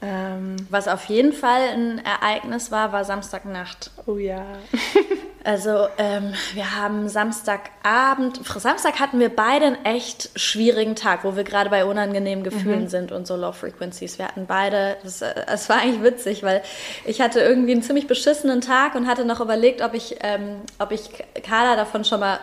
[0.00, 3.90] Ähm, was auf jeden Fall ein Ereignis war, war Samstagnacht.
[4.06, 4.46] Oh ja.
[5.44, 11.44] Also ähm, wir haben Samstagabend, Samstag hatten wir beide einen echt schwierigen Tag, wo wir
[11.44, 12.88] gerade bei unangenehmen Gefühlen mhm.
[12.88, 14.18] sind und so Low Frequencies.
[14.18, 16.62] Wir hatten beide, es war eigentlich witzig, weil
[17.04, 20.92] ich hatte irgendwie einen ziemlich beschissenen Tag und hatte noch überlegt, ob ich, ähm, ob
[20.92, 21.10] ich
[21.42, 22.40] Carla davon schon mal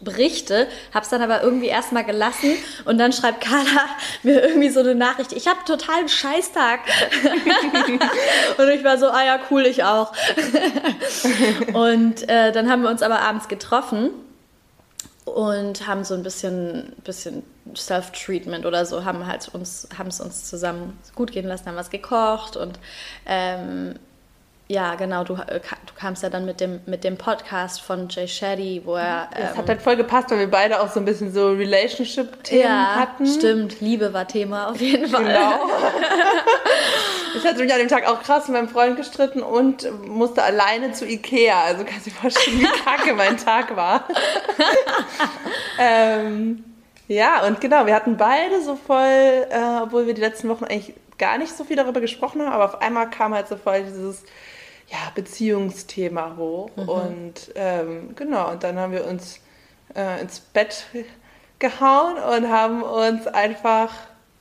[0.00, 2.52] berichte, hab's dann aber irgendwie erstmal gelassen
[2.84, 3.86] und dann schreibt Carla
[4.22, 6.80] mir irgendwie so eine Nachricht, ich habe total einen Scheißtag.
[8.58, 10.12] und ich war so, ah ja, cool, ich auch.
[11.72, 14.10] und äh, dann haben wir uns aber abends getroffen
[15.24, 17.42] und haben so ein bisschen, bisschen
[17.74, 22.56] Self-Treatment oder so, haben halt uns, es uns zusammen gut gehen lassen, haben was gekocht
[22.56, 22.78] und
[23.26, 23.94] ähm,
[24.66, 28.26] ja, genau, du, äh, du kamst ja dann mit dem, mit dem Podcast von Jay
[28.26, 29.28] Shetty, wo er.
[29.36, 32.62] Ähm, das hat halt voll gepasst, weil wir beide auch so ein bisschen so Relationship-Themen
[32.62, 33.26] ja, hatten.
[33.26, 35.24] Stimmt, Liebe war Thema auf jeden Fall.
[35.24, 35.60] Genau.
[37.36, 40.92] ich hatte mich an dem Tag auch krass mit meinem Freund gestritten und musste alleine
[40.92, 41.64] zu Ikea.
[41.64, 44.08] Also kannst du dir vorstellen, wie kacke mein Tag war.
[45.78, 46.64] ähm,
[47.06, 50.94] ja, und genau, wir hatten beide so voll, äh, obwohl wir die letzten Wochen eigentlich
[51.18, 54.24] gar nicht so viel darüber gesprochen haben, aber auf einmal kam halt so voll dieses
[54.88, 56.70] ja, Beziehungsthema hoch.
[56.76, 56.88] Mhm.
[56.88, 59.40] Und ähm, genau, und dann haben wir uns
[59.94, 60.86] äh, ins Bett
[61.58, 63.92] gehauen und haben uns einfach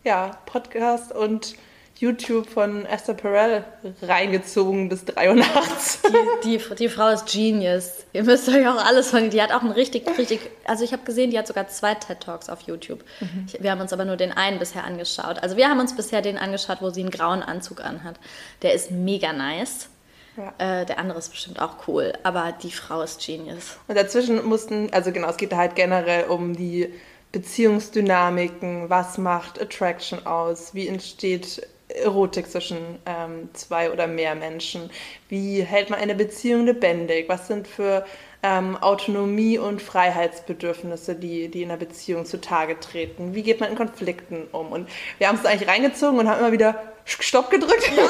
[0.03, 1.55] ja, Podcast und
[1.99, 3.63] YouTube von Esther Perel
[4.01, 5.99] reingezogen bis 3 Uhr nachts.
[6.43, 8.05] Die, die, die, Frau ist Genius.
[8.13, 9.29] Ihr müsst euch auch alles von.
[9.29, 10.39] Die hat auch einen richtig, richtig.
[10.65, 13.03] Also, ich habe gesehen, die hat sogar zwei TED Talks auf YouTube.
[13.19, 13.45] Mhm.
[13.47, 15.41] Ich, wir haben uns aber nur den einen bisher angeschaut.
[15.41, 18.19] Also, wir haben uns bisher den angeschaut, wo sie einen grauen Anzug anhat.
[18.63, 19.89] Der ist mega nice.
[20.35, 20.81] Ja.
[20.81, 23.77] Äh, der andere ist bestimmt auch cool, aber die Frau ist Genius.
[23.87, 26.91] Und dazwischen mussten, also genau, es geht halt generell um die
[27.31, 34.89] Beziehungsdynamiken, was macht Attraction aus, wie entsteht Erotik zwischen ähm, zwei oder mehr Menschen,
[35.29, 38.05] wie hält man eine Beziehung lebendig, was sind für
[38.43, 43.33] ähm, Autonomie und Freiheitsbedürfnisse, die, die in der Beziehung zutage treten.
[43.33, 44.71] Wie geht man in Konflikten um?
[44.71, 47.91] Und wir haben es eigentlich reingezogen und haben immer wieder Stopp gedrückt.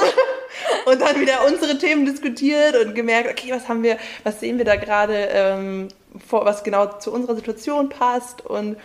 [0.85, 4.65] Und dann wieder unsere Themen diskutiert und gemerkt, okay, was haben wir, was sehen wir
[4.65, 5.87] da gerade, ähm,
[6.27, 8.45] vor, was genau zu unserer Situation passt?
[8.45, 8.77] Und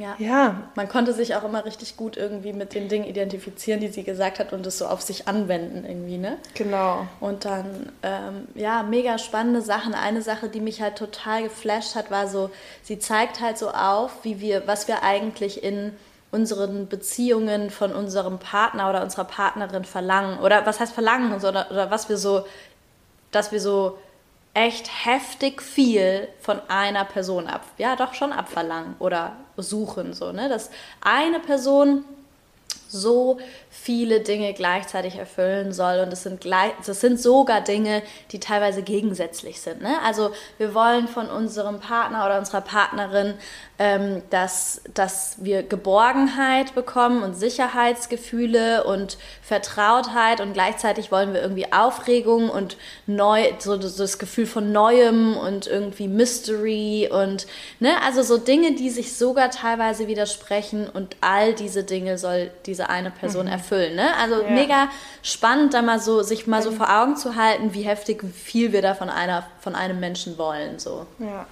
[0.00, 0.14] ja.
[0.18, 0.62] ja.
[0.74, 4.38] Man konnte sich auch immer richtig gut irgendwie mit den Dingen identifizieren, die sie gesagt
[4.38, 6.38] hat und es so auf sich anwenden irgendwie, ne?
[6.54, 7.06] Genau.
[7.20, 9.94] Und dann, ähm, ja, mega spannende Sachen.
[9.94, 12.50] Eine Sache, die mich halt total geflasht hat, war so,
[12.82, 15.92] sie zeigt halt so auf, wie wir, was wir eigentlich in
[16.30, 20.38] unseren Beziehungen von unserem Partner oder unserer Partnerin verlangen.
[20.40, 22.44] Oder was heißt verlangen oder, oder was wir so,
[23.30, 23.98] dass wir so
[24.58, 30.48] echt heftig viel von einer Person ab, ja doch schon abverlangen oder suchen so, ne,
[30.48, 32.04] dass eine Person
[32.88, 33.38] so
[33.70, 36.00] viele Dinge gleichzeitig erfüllen soll.
[36.00, 39.82] Und es sind, gleich, das sind sogar Dinge, die teilweise gegensätzlich sind.
[39.82, 39.94] Ne?
[40.04, 43.34] Also wir wollen von unserem Partner oder unserer Partnerin,
[43.78, 51.72] ähm, dass, dass wir Geborgenheit bekommen und Sicherheitsgefühle und Vertrautheit und gleichzeitig wollen wir irgendwie
[51.72, 57.46] Aufregung und neu, so, so das Gefühl von Neuem und irgendwie Mystery und
[57.78, 62.77] ne, also so Dinge, die sich sogar teilweise widersprechen und all diese Dinge soll diese
[62.86, 63.52] eine Person mhm.
[63.52, 63.96] erfüllen.
[63.96, 64.08] Ne?
[64.20, 64.50] Also ja.
[64.50, 64.88] mega
[65.22, 68.82] spannend, da mal so, sich mal so vor Augen zu halten, wie heftig viel wir
[68.82, 70.78] da von einer, von einem Menschen wollen.
[70.78, 71.06] So.
[71.18, 71.46] Ja.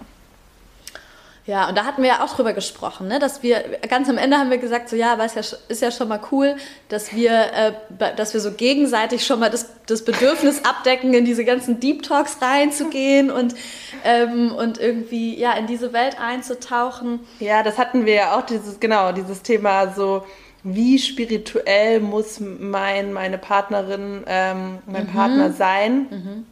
[1.47, 3.21] Ja, und da hatten wir ja auch drüber gesprochen, ne?
[3.21, 5.83] dass wir, ganz am Ende haben wir gesagt, so ja, aber es ist ja, ist
[5.83, 6.57] ja schon mal cool,
[6.89, 7.73] dass wir, äh,
[8.17, 12.39] dass wir so gegenseitig schon mal das, das Bedürfnis abdecken, in diese ganzen Deep Talks
[12.43, 13.55] reinzugehen und,
[14.03, 17.21] ähm, und irgendwie, ja, in diese Welt einzutauchen.
[17.39, 20.25] Ja, das hatten wir ja auch, dieses, genau, dieses Thema so,
[20.66, 25.12] wie spirituell muss mein, meine Partnerin, ähm, mein mhm.
[25.12, 26.07] Partner sein.
[26.11, 26.46] Mhm.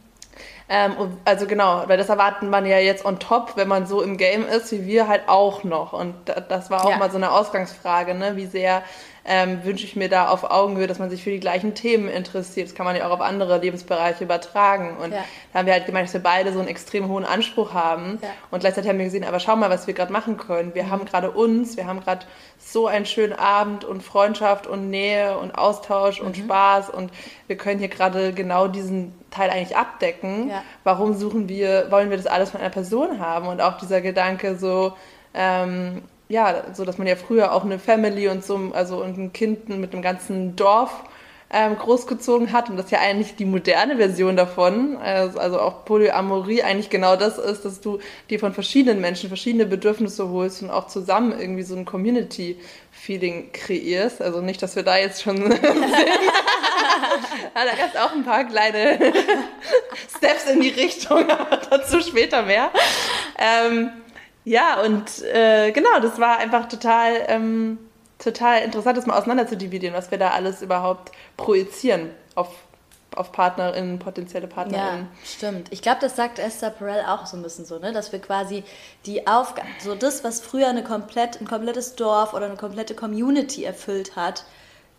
[0.69, 0.93] Ähm,
[1.25, 4.47] also genau, weil das erwartet man ja jetzt on top, wenn man so im Game
[4.47, 5.91] ist, wie wir halt auch noch.
[5.91, 6.15] Und
[6.49, 6.97] das war auch ja.
[6.97, 8.37] mal so eine Ausgangsfrage, ne?
[8.37, 8.83] wie sehr
[9.27, 12.67] ähm, wünsche ich mir da auf Augenhöhe, dass man sich für die gleichen Themen interessiert.
[12.67, 14.97] Das kann man ja auch auf andere Lebensbereiche übertragen.
[14.97, 15.23] Und ja.
[15.51, 18.19] da haben wir halt gemeint, dass wir beide so einen extrem hohen Anspruch haben.
[18.21, 18.29] Ja.
[18.51, 20.75] Und gleichzeitig haben wir gesehen, aber schau mal, was wir gerade machen können.
[20.75, 20.91] Wir mhm.
[20.91, 22.27] haben gerade uns, wir haben gerade
[22.59, 26.27] so einen schönen Abend und Freundschaft und Nähe und Austausch mhm.
[26.27, 27.11] und Spaß und
[27.47, 30.49] wir können hier gerade genau diesen Teil eigentlich abdecken.
[30.49, 30.63] Ja.
[30.83, 33.47] Warum suchen wir, wollen wir das alles von einer Person haben?
[33.47, 34.93] Und auch dieser Gedanke so,
[35.33, 39.33] ähm, ja, so dass man ja früher auch eine Family und so, also und ein
[39.33, 41.03] Kind mit einem ganzen Dorf
[41.51, 46.63] ähm, großgezogen hat und das ja eigentlich die moderne Version davon, also, also auch Polyamorie
[46.63, 50.87] eigentlich genau das ist, dass du dir von verschiedenen Menschen verschiedene Bedürfnisse holst und auch
[50.87, 54.21] zusammen irgendwie so ein Community-Feeling kreierst.
[54.21, 55.61] Also nicht, dass wir da jetzt schon sind.
[57.53, 58.99] da gab es auch ein paar kleine
[60.17, 62.71] Steps in die Richtung, aber dazu später mehr.
[63.37, 63.91] Ähm,
[64.45, 67.79] ja, und äh, genau, das war einfach total, ähm,
[68.19, 72.49] total interessant, das mal auseinander zu dividieren, was wir da alles überhaupt projizieren auf,
[73.15, 75.07] auf Partnerinnen, potenzielle Partnerinnen.
[75.11, 75.67] Ja, stimmt.
[75.71, 77.91] Ich glaube, das sagt Esther Perel auch so ein bisschen so, ne?
[77.91, 78.63] dass wir quasi
[79.07, 83.63] die Aufgabe, so das, was früher eine komplett, ein komplettes Dorf oder eine komplette Community
[83.63, 84.45] erfüllt hat,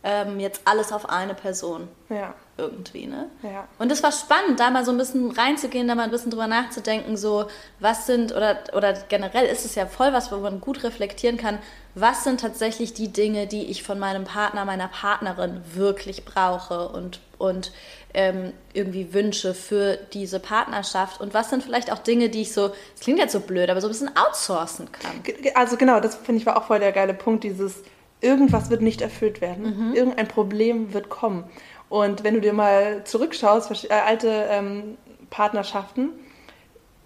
[0.07, 1.89] ähm, jetzt alles auf eine Person.
[2.09, 2.33] Ja.
[2.57, 3.29] Irgendwie, ne?
[3.43, 3.67] Ja.
[3.81, 6.47] Und es war spannend, da mal so ein bisschen reinzugehen, da mal ein bisschen drüber
[6.47, 7.47] nachzudenken, so,
[7.81, 11.59] was sind, oder, oder generell ist es ja voll was, wo man gut reflektieren kann,
[11.97, 17.19] was sind tatsächlich die Dinge, die ich von meinem Partner, meiner Partnerin wirklich brauche und,
[17.37, 17.73] und
[18.15, 22.71] ähm, irgendwie wünsche für diese Partnerschaft und was sind vielleicht auch Dinge, die ich so,
[22.95, 25.23] es klingt jetzt so blöd, aber so ein bisschen outsourcen kann.
[25.57, 27.83] Also genau, das finde ich war auch voll der geile Punkt, dieses
[28.27, 29.95] irgendwas wird nicht erfüllt werden, mhm.
[29.95, 31.45] irgendein Problem wird kommen.
[31.89, 34.99] Und wenn du dir mal zurückschaust, äh, alte ähm,
[35.31, 36.11] Partnerschaften,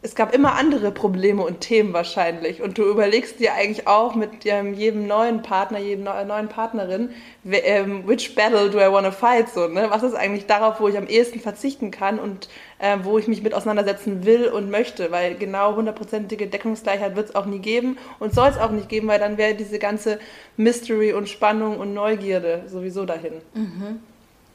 [0.03, 2.63] es gab immer andere Probleme und Themen wahrscheinlich.
[2.63, 7.11] Und du überlegst dir eigentlich auch mit ähm, jedem neuen Partner, jedem neuen Partnerin,
[7.45, 9.51] ähm, which battle do I want to fight?
[9.51, 9.89] So, ne?
[9.91, 12.49] Was ist eigentlich darauf, wo ich am ehesten verzichten kann und
[12.81, 15.11] äh, wo ich mich mit auseinandersetzen will und möchte?
[15.11, 19.09] Weil genau hundertprozentige Deckungsgleichheit wird es auch nie geben und soll es auch nicht geben,
[19.09, 20.19] weil dann wäre diese ganze
[20.57, 23.35] Mystery und Spannung und Neugierde sowieso dahin.
[23.55, 24.01] Mhm.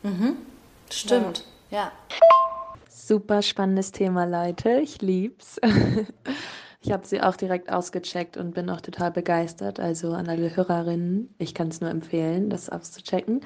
[0.04, 0.36] Mhm.
[0.90, 1.78] Stimmt, ja.
[1.78, 1.92] ja.
[2.90, 4.80] Super spannendes Thema, Leute.
[4.82, 5.60] Ich lieb's.
[6.86, 9.80] Ich habe sie auch direkt ausgecheckt und bin auch total begeistert.
[9.80, 13.42] Also an alle Hörerinnen, ich kann es nur empfehlen, das auszuchecken.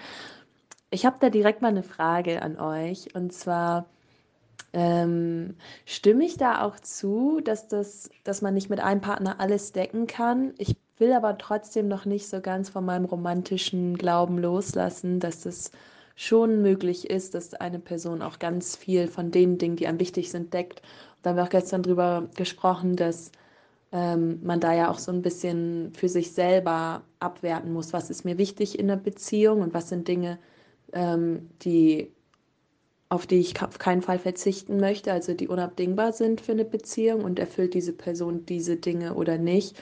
[0.90, 3.16] Ich habe da direkt mal eine Frage an euch.
[3.16, 3.86] Und zwar
[4.74, 9.72] ähm, stimme ich da auch zu, dass, das, dass man nicht mit einem Partner alles
[9.72, 10.54] decken kann.
[10.58, 15.72] Ich will aber trotzdem noch nicht so ganz von meinem romantischen Glauben loslassen, dass das
[16.16, 20.30] schon möglich ist, dass eine Person auch ganz viel von den Dingen, die einem wichtig
[20.32, 20.82] sind, deckt
[21.22, 23.32] Da haben wir auch gestern drüber gesprochen, dass
[23.92, 28.26] ähm, man da ja auch so ein bisschen für sich selber abwerten muss, was ist
[28.26, 30.40] mir wichtig in der Beziehung und was sind Dinge,
[30.94, 32.12] ähm, die
[33.10, 37.24] auf die ich auf keinen Fall verzichten möchte, also die unabdingbar sind für eine Beziehung
[37.24, 39.82] und erfüllt diese Person diese Dinge oder nicht,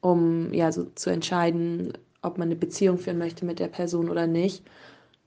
[0.00, 4.26] um ja so zu entscheiden, ob man eine Beziehung führen möchte mit der Person oder
[4.26, 4.64] nicht.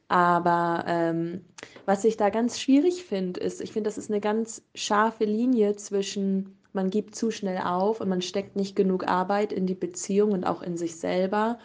[0.09, 1.45] Aber ähm,
[1.85, 5.75] was ich da ganz schwierig finde, ist, ich finde, das ist eine ganz scharfe Linie
[5.75, 10.31] zwischen, man gibt zu schnell auf und man steckt nicht genug Arbeit in die Beziehung
[10.31, 11.59] und auch in sich selber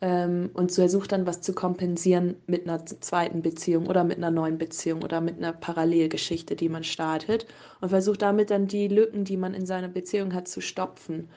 [0.00, 4.58] ähm, und versucht dann was zu kompensieren mit einer zweiten Beziehung oder mit einer neuen
[4.58, 7.46] Beziehung oder mit einer Parallelgeschichte, die man startet
[7.80, 11.28] und versucht damit dann die Lücken, die man in seiner Beziehung hat, zu stopfen.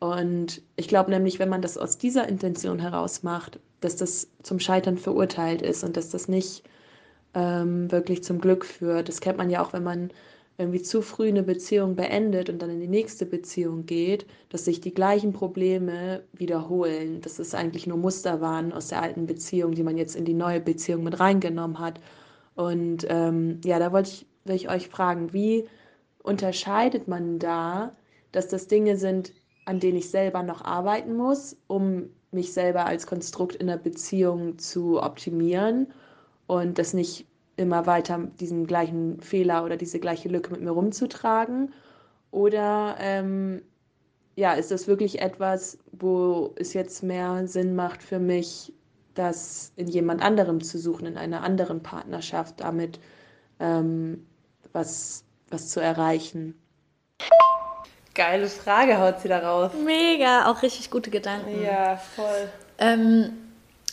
[0.00, 4.58] Und ich glaube nämlich, wenn man das aus dieser Intention heraus macht, dass das zum
[4.58, 6.64] Scheitern verurteilt ist und dass das nicht
[7.34, 9.08] ähm, wirklich zum Glück führt.
[9.08, 10.10] Das kennt man ja auch, wenn man
[10.56, 14.80] irgendwie zu früh eine Beziehung beendet und dann in die nächste Beziehung geht, dass sich
[14.80, 17.20] die gleichen Probleme wiederholen.
[17.20, 20.34] Dass es eigentlich nur Muster waren aus der alten Beziehung, die man jetzt in die
[20.34, 22.00] neue Beziehung mit reingenommen hat.
[22.54, 25.66] Und ähm, ja, da wollte ich, will ich euch fragen, wie
[26.22, 27.96] unterscheidet man da,
[28.32, 29.32] dass das Dinge sind,
[29.64, 34.58] an denen ich selber noch arbeiten muss, um mich selber als Konstrukt in der Beziehung
[34.58, 35.88] zu optimieren
[36.46, 41.72] und das nicht immer weiter diesen gleichen Fehler oder diese gleiche Lücke mit mir rumzutragen?
[42.30, 43.62] Oder ähm,
[44.36, 48.72] ja, ist das wirklich etwas, wo es jetzt mehr Sinn macht für mich,
[49.14, 52.98] das in jemand anderem zu suchen, in einer anderen Partnerschaft, damit
[53.60, 54.26] ähm,
[54.72, 56.58] was, was zu erreichen?
[58.14, 59.72] Geile Frage haut sie da raus.
[59.84, 61.62] Mega, auch richtig gute Gedanken.
[61.62, 62.48] Ja, voll.
[62.78, 63.43] Ähm,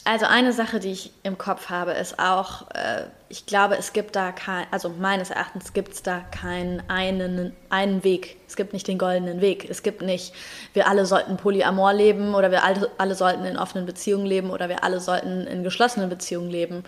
[0.03, 4.15] also eine Sache, die ich im Kopf habe, ist auch, äh, ich glaube, es gibt
[4.15, 8.37] da kein, also meines Erachtens gibt es da keinen einen, einen Weg.
[8.47, 9.69] Es gibt nicht den goldenen Weg.
[9.69, 10.33] Es gibt nicht,
[10.73, 14.69] wir alle sollten polyamor leben oder wir alle, alle sollten in offenen Beziehungen leben oder
[14.69, 16.83] wir alle sollten in geschlossenen Beziehungen leben.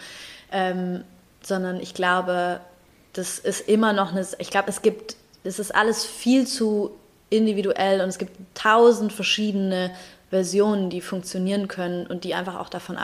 [0.51, 1.03] Ähm,
[1.41, 2.61] sondern ich glaube,
[3.13, 6.91] das ist immer noch eine, ich glaube, es gibt, es ist alles viel zu
[7.29, 9.91] individuell und es gibt tausend verschiedene
[10.33, 12.97] Versionen, die funktionieren können und die einfach auch davon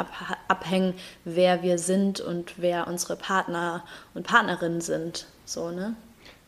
[0.48, 3.84] abhängen, wer wir sind und wer unsere Partner
[4.16, 5.28] und Partnerinnen sind.
[5.46, 5.94] So, ne?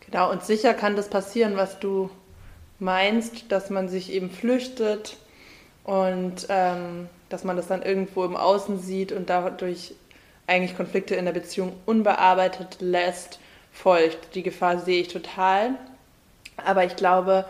[0.08, 2.10] Genau, und sicher kann das passieren, was du
[2.80, 5.18] meinst, dass man sich eben flüchtet
[5.84, 9.94] und ähm, dass man das dann irgendwo im Außen sieht und dadurch
[10.48, 13.40] eigentlich Konflikte in der Beziehung unbearbeitet lässt,
[13.72, 14.34] folgt.
[14.34, 15.76] Die Gefahr sehe ich total.
[16.58, 17.46] Aber ich glaube,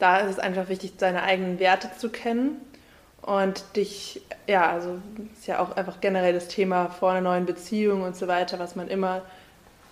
[0.00, 2.60] da ist es einfach wichtig, seine eigenen Werte zu kennen
[3.22, 4.98] und dich, ja, also
[5.32, 8.74] ist ja auch einfach generell das Thema vor einer neuen Beziehung und so weiter, was
[8.74, 9.22] man immer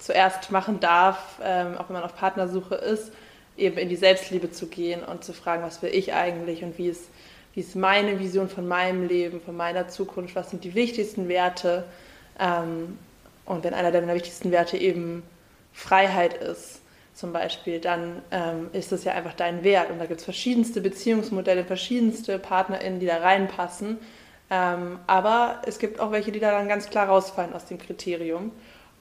[0.01, 3.13] zuerst machen darf, ähm, auch wenn man auf Partnersuche ist,
[3.57, 6.89] eben in die Selbstliebe zu gehen und zu fragen, was will ich eigentlich und wie
[6.89, 7.09] ist,
[7.55, 11.85] wie ist meine Vision von meinem Leben, von meiner Zukunft, was sind die wichtigsten Werte.
[12.39, 12.99] Ähm,
[13.45, 15.23] und wenn einer der wichtigsten Werte eben
[15.73, 16.80] Freiheit ist,
[17.21, 19.91] zum Beispiel, dann ähm, ist es ja einfach dein Wert.
[19.91, 23.99] Und da gibt es verschiedenste Beziehungsmodelle, verschiedenste PartnerInnen, die da reinpassen.
[24.49, 28.53] Ähm, aber es gibt auch welche, die da dann ganz klar rausfallen aus dem Kriterium.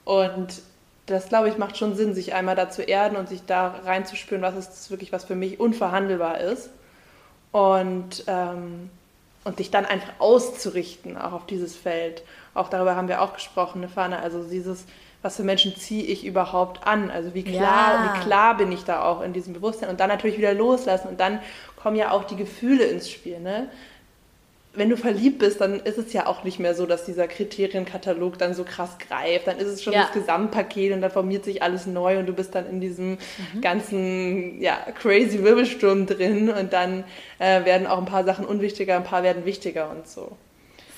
[0.04, 0.60] Und
[1.06, 4.42] das, glaube ich, macht schon Sinn, sich einmal da zu erden und sich da reinzuspüren,
[4.42, 6.68] was ist wirklich, was für mich unverhandelbar ist.
[7.52, 8.90] Und, ähm,
[9.44, 12.22] und dich dann einfach auszurichten, auch auf dieses Feld.
[12.52, 14.18] Auch darüber haben wir auch gesprochen, ne, Fahne.
[14.20, 14.84] Also dieses
[15.22, 17.10] was für Menschen ziehe ich überhaupt an?
[17.10, 17.60] Also wie klar,
[17.94, 18.14] ja.
[18.14, 21.20] wie klar bin ich da auch in diesem Bewusstsein und dann natürlich wieder loslassen und
[21.20, 21.40] dann
[21.76, 23.38] kommen ja auch die Gefühle ins Spiel.
[23.38, 23.68] Ne?
[24.72, 28.38] Wenn du verliebt bist, dann ist es ja auch nicht mehr so, dass dieser Kriterienkatalog
[28.38, 29.48] dann so krass greift.
[29.48, 30.02] Dann ist es schon ja.
[30.02, 33.18] das Gesamtpaket und dann formiert sich alles neu und du bist dann in diesem
[33.54, 33.60] mhm.
[33.60, 37.04] ganzen ja, crazy Wirbelsturm drin und dann
[37.40, 40.36] äh, werden auch ein paar Sachen unwichtiger, ein paar werden wichtiger und so.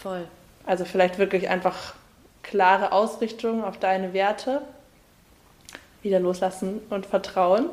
[0.01, 0.29] Voll.
[0.65, 1.95] Also vielleicht wirklich einfach
[2.43, 4.63] klare Ausrichtung auf deine Werte,
[6.03, 7.71] wieder loslassen und vertrauen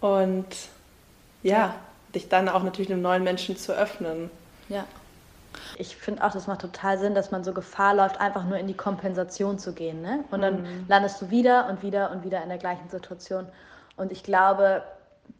[0.00, 0.46] und
[1.42, 1.74] ja,
[2.14, 4.30] dich dann auch natürlich einem neuen Menschen zu öffnen.
[4.68, 4.84] Ja.
[5.76, 8.66] Ich finde auch, das macht total Sinn, dass man so Gefahr läuft, einfach nur in
[8.66, 10.02] die Kompensation zu gehen.
[10.02, 10.24] Ne?
[10.30, 10.84] Und dann mhm.
[10.88, 13.46] landest du wieder und wieder und wieder in der gleichen Situation.
[13.96, 14.82] Und ich glaube,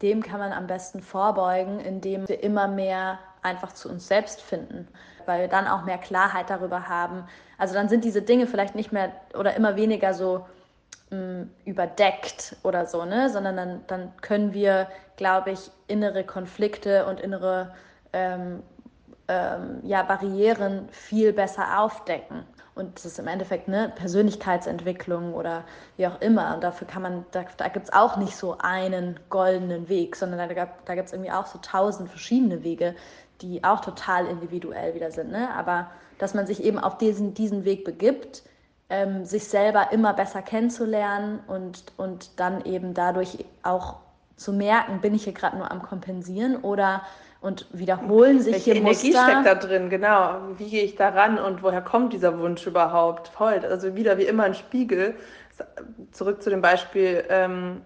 [0.01, 4.87] dem kann man am besten vorbeugen, indem wir immer mehr einfach zu uns selbst finden,
[5.29, 7.23] weil wir dann auch mehr Klarheit darüber haben.
[7.59, 10.47] Also dann sind diese Dinge vielleicht nicht mehr oder immer weniger so
[11.11, 13.29] mh, mm, überdeckt oder so, ne?
[13.29, 17.75] sondern dann, dann können wir, glaube ich, innere Konflikte und innere
[18.11, 18.63] ähm,
[19.27, 22.43] ähm, ja, Barrieren viel besser aufdecken.
[22.79, 25.65] Und das ist im Endeffekt eine Persönlichkeitsentwicklung oder
[25.97, 26.55] wie auch immer.
[26.55, 30.49] Und dafür kann man, da, da gibt es auch nicht so einen goldenen Weg, sondern
[30.49, 32.95] da, da gibt es irgendwie auch so tausend verschiedene Wege,
[33.41, 35.31] die auch total individuell wieder sind.
[35.31, 35.49] Ne?
[35.55, 38.43] Aber dass man sich eben auf diesen, diesen Weg begibt,
[38.89, 43.97] ähm, sich selber immer besser kennenzulernen und, und dann eben dadurch auch
[44.35, 47.03] zu merken, bin ich hier gerade nur am Kompensieren oder
[47.41, 49.23] und wiederholen sich Welche hier Energie Muster.
[49.23, 50.35] steckt da drin, genau.
[50.57, 53.29] Wie gehe ich da ran und woher kommt dieser Wunsch überhaupt?
[53.29, 53.59] Voll.
[53.59, 55.15] Also wieder wie immer ein Spiegel.
[56.11, 57.81] Zurück zu dem Beispiel ähm,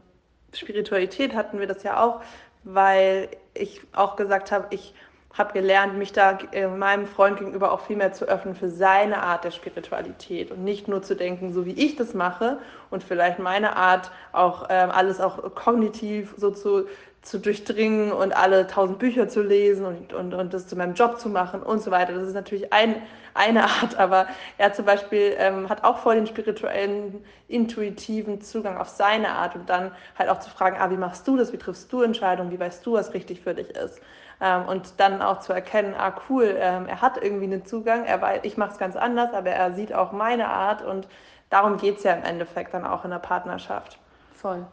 [0.54, 2.22] Spiritualität hatten wir das ja auch,
[2.64, 4.94] weil ich auch gesagt habe, ich
[5.34, 9.24] habe gelernt, mich da äh, meinem Freund gegenüber auch viel mehr zu öffnen für seine
[9.24, 12.60] Art der Spiritualität und nicht nur zu denken, so wie ich das mache
[12.92, 16.86] und vielleicht meine Art auch ähm, alles auch kognitiv so zu,
[17.24, 21.20] zu durchdringen und alle tausend Bücher zu lesen und, und, und das zu meinem Job
[21.20, 22.14] zu machen und so weiter.
[22.14, 23.02] Das ist natürlich ein,
[23.34, 28.90] eine Art, aber er zum Beispiel ähm, hat auch voll den spirituellen, intuitiven Zugang auf
[28.90, 31.92] seine Art und dann halt auch zu fragen, ah, wie machst du das, wie triffst
[31.94, 34.02] du Entscheidungen, wie weißt du, was richtig für dich ist.
[34.42, 38.22] Ähm, und dann auch zu erkennen, ah cool, ähm, er hat irgendwie einen Zugang, er
[38.22, 41.08] weiß, ich mache es ganz anders, aber er sieht auch meine Art und
[41.50, 43.98] darum geht es ja im Endeffekt dann auch in der Partnerschaft.
[44.36, 44.66] Voll.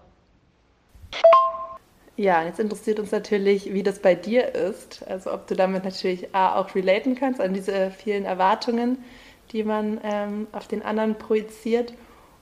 [2.21, 5.03] Ja, jetzt interessiert uns natürlich, wie das bei dir ist.
[5.09, 9.03] Also ob du damit natürlich auch relaten kannst an diese vielen Erwartungen,
[9.53, 11.95] die man ähm, auf den anderen projiziert.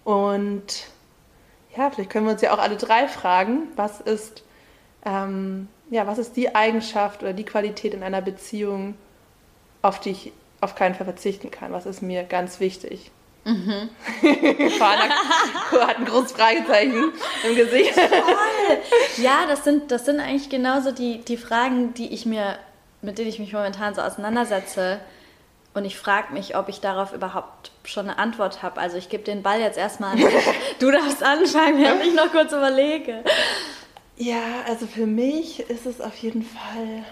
[0.03, 0.89] Und
[1.77, 4.43] ja, vielleicht können wir uns ja auch alle drei fragen, was ist
[5.07, 8.95] ähm, ja, was ist die Eigenschaft oder die Qualität in einer Beziehung,
[9.81, 11.71] auf die ich auf keinen Fall verzichten kann?
[11.71, 13.13] Was ist mir ganz wichtig?
[13.45, 13.89] Mhm.
[15.81, 17.13] hat ein großes Fragezeichen
[17.49, 17.95] im Gesicht.
[17.95, 18.79] Toll.
[19.17, 22.59] Ja, das sind, das sind eigentlich genauso die, die Fragen, die ich mir,
[23.01, 25.01] mit denen ich mich momentan so auseinandersetze.
[25.75, 28.81] Und ich frage mich, ob ich darauf überhaupt schon eine Antwort habe.
[28.81, 30.25] Also ich gebe den Ball jetzt erstmal an.
[30.79, 33.23] Du darfst anfangen, wenn ich noch kurz überlege.
[34.17, 37.05] Ja, also für mich ist es auf jeden Fall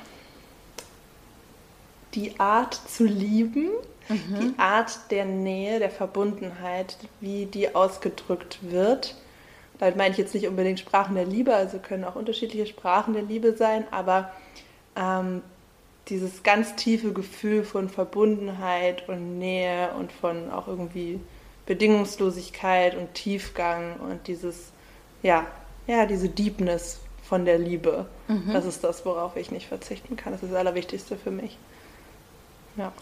[2.17, 3.71] die Art zu lieben,
[4.09, 4.41] mhm.
[4.41, 9.15] die Art der Nähe, der Verbundenheit, wie die ausgedrückt wird.
[9.79, 13.23] Damit meine ich jetzt nicht unbedingt Sprachen der Liebe, also können auch unterschiedliche Sprachen der
[13.23, 14.33] Liebe sein, aber
[14.97, 15.43] ähm,
[16.09, 21.21] dieses ganz tiefe Gefühl von Verbundenheit und Nähe und von auch irgendwie
[21.67, 24.73] Bedingungslosigkeit und Tiefgang und dieses,
[25.23, 25.47] ja,
[25.87, 28.07] ja, diese Deepness von der Liebe.
[28.29, 28.53] Mhm.
[28.53, 30.33] Das ist das, worauf ich nicht verzichten kann.
[30.33, 31.59] Das ist das Allerwichtigste für mich.
[32.77, 32.93] Ja.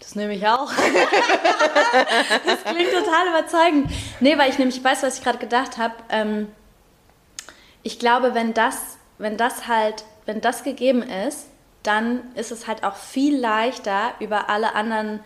[0.00, 0.72] Das nehme ich auch.
[2.46, 3.90] das klingt total überzeugend.
[4.20, 5.94] Nee, weil ich nämlich weiß, was ich gerade gedacht habe.
[6.08, 6.48] Ähm,
[7.82, 11.48] ich glaube, wenn das, wenn das halt, wenn das gegeben ist,
[11.82, 15.20] dann ist es halt auch viel leichter, über alle anderen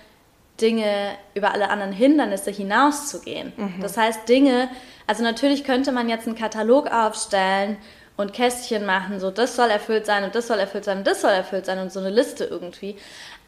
[0.61, 3.53] Dinge, über alle anderen Hindernisse hinauszugehen.
[3.57, 3.81] Mhm.
[3.81, 4.69] Das heißt, Dinge,
[5.07, 7.77] also natürlich könnte man jetzt einen Katalog aufstellen
[8.17, 11.21] und Kästchen machen, so das soll erfüllt sein und das soll erfüllt sein und das
[11.21, 12.97] soll erfüllt sein und so eine Liste irgendwie.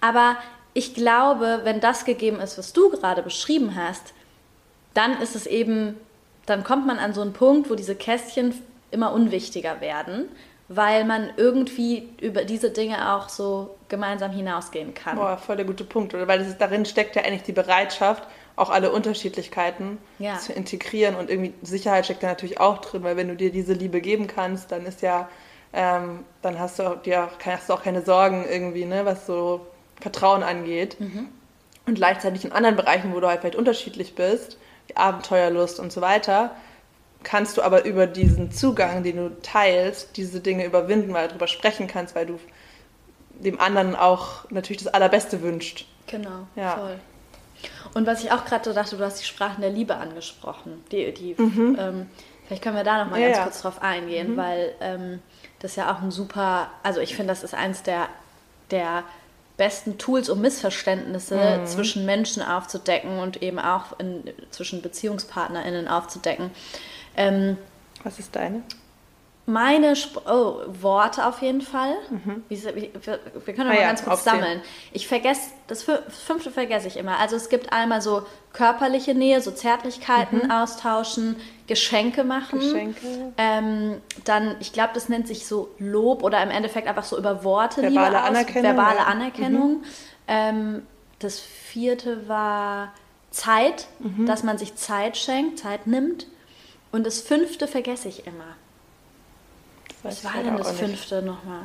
[0.00, 0.36] Aber
[0.74, 4.12] ich glaube, wenn das gegeben ist, was du gerade beschrieben hast,
[4.94, 5.96] dann ist es eben,
[6.46, 8.54] dann kommt man an so einen Punkt, wo diese Kästchen
[8.90, 10.28] immer unwichtiger werden,
[10.68, 15.16] weil man irgendwie über diese Dinge auch so gemeinsam hinausgehen kann.
[15.16, 16.26] Boah, voll der gute Punkt, oder?
[16.26, 18.24] Weil ist, darin steckt ja eigentlich die Bereitschaft,
[18.56, 20.38] auch alle Unterschiedlichkeiten ja.
[20.38, 23.74] zu integrieren und irgendwie Sicherheit steckt da natürlich auch drin, weil wenn du dir diese
[23.74, 25.28] Liebe geben kannst, dann ist ja,
[25.72, 29.66] ähm, dann hast du dir auch, hast du auch keine Sorgen irgendwie, ne, was so
[30.00, 31.00] Vertrauen angeht.
[31.00, 31.28] Mhm.
[31.86, 36.00] Und gleichzeitig in anderen Bereichen, wo du halt vielleicht unterschiedlich bist, wie Abenteuerlust und so
[36.00, 36.56] weiter,
[37.22, 41.48] kannst du aber über diesen Zugang, den du teilst, diese Dinge überwinden, weil du darüber
[41.48, 42.38] sprechen kannst, weil du
[43.30, 45.86] dem anderen auch natürlich das Allerbeste wünscht.
[46.06, 46.76] Genau, ja.
[46.76, 47.00] voll.
[47.94, 50.84] Und was ich auch gerade dachte, du hast die Sprachen der Liebe angesprochen.
[50.92, 51.76] Die, die, mhm.
[51.78, 52.06] ähm,
[52.46, 53.42] vielleicht können wir da noch mal ja, ganz ja.
[53.44, 54.36] kurz drauf eingehen, mhm.
[54.36, 55.20] weil ähm,
[55.60, 58.08] das ja auch ein super, also ich finde, das ist eins der,
[58.70, 59.04] der
[59.56, 61.66] besten Tools, um Missverständnisse mhm.
[61.66, 66.50] zwischen Menschen aufzudecken und eben auch in, zwischen BeziehungspartnerInnen aufzudecken.
[67.16, 67.56] Ähm,
[68.04, 68.62] was ist deine?
[69.48, 71.94] Meine Sp oh, Worte auf jeden Fall.
[72.10, 72.42] Mhm.
[72.48, 74.60] Wie, wie, wir, wir, können ah, mal ja, ganz kurz sammeln.
[74.92, 77.18] Ich vergesse, das fünfte vergesse ich immer.
[77.20, 78.22] Also es gibt einmal so
[78.52, 80.50] körperliche Nähe, so Zärtlichkeiten mhm.
[80.50, 81.36] austauschen,
[81.68, 82.58] Geschenke machen.
[82.58, 83.32] Geschenke.
[83.38, 87.44] Ähm, dann, ich glaube, das nennt sich so Lob oder im Endeffekt einfach so über
[87.44, 88.76] Worte verbale Liebe Anerkennung.
[88.76, 89.04] Verbale ja.
[89.04, 89.70] Anerkennung.
[89.70, 89.84] Mhm.
[90.26, 90.82] Ähm,
[91.20, 92.92] das vierte war
[93.30, 94.26] Zeit, mhm.
[94.26, 96.26] dass man sich Zeit schenkt, Zeit nimmt.
[96.90, 98.56] Und das fünfte vergesse ich immer.
[100.08, 101.62] Was war denn das fünfte nochmal?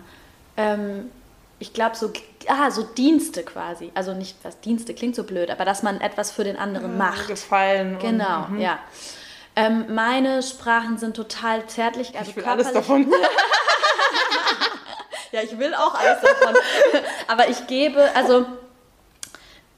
[0.58, 1.12] Ähm,
[1.60, 2.12] ich glaube, so,
[2.48, 3.92] ah, so Dienste quasi.
[3.94, 7.06] Also nicht, was Dienste klingt so blöd, aber dass man etwas für den anderen Ja,
[7.06, 7.28] macht.
[7.28, 7.94] Gefallen.
[7.96, 8.60] und- Genau, mhm.
[8.60, 8.80] ja.
[9.56, 13.14] Ähm, meine Sprachen sind total zärtlich, also Ich will alles körperlich- davon.
[15.32, 16.56] Ja, ich will auch alles davon.
[17.28, 18.46] Aber ich gebe, also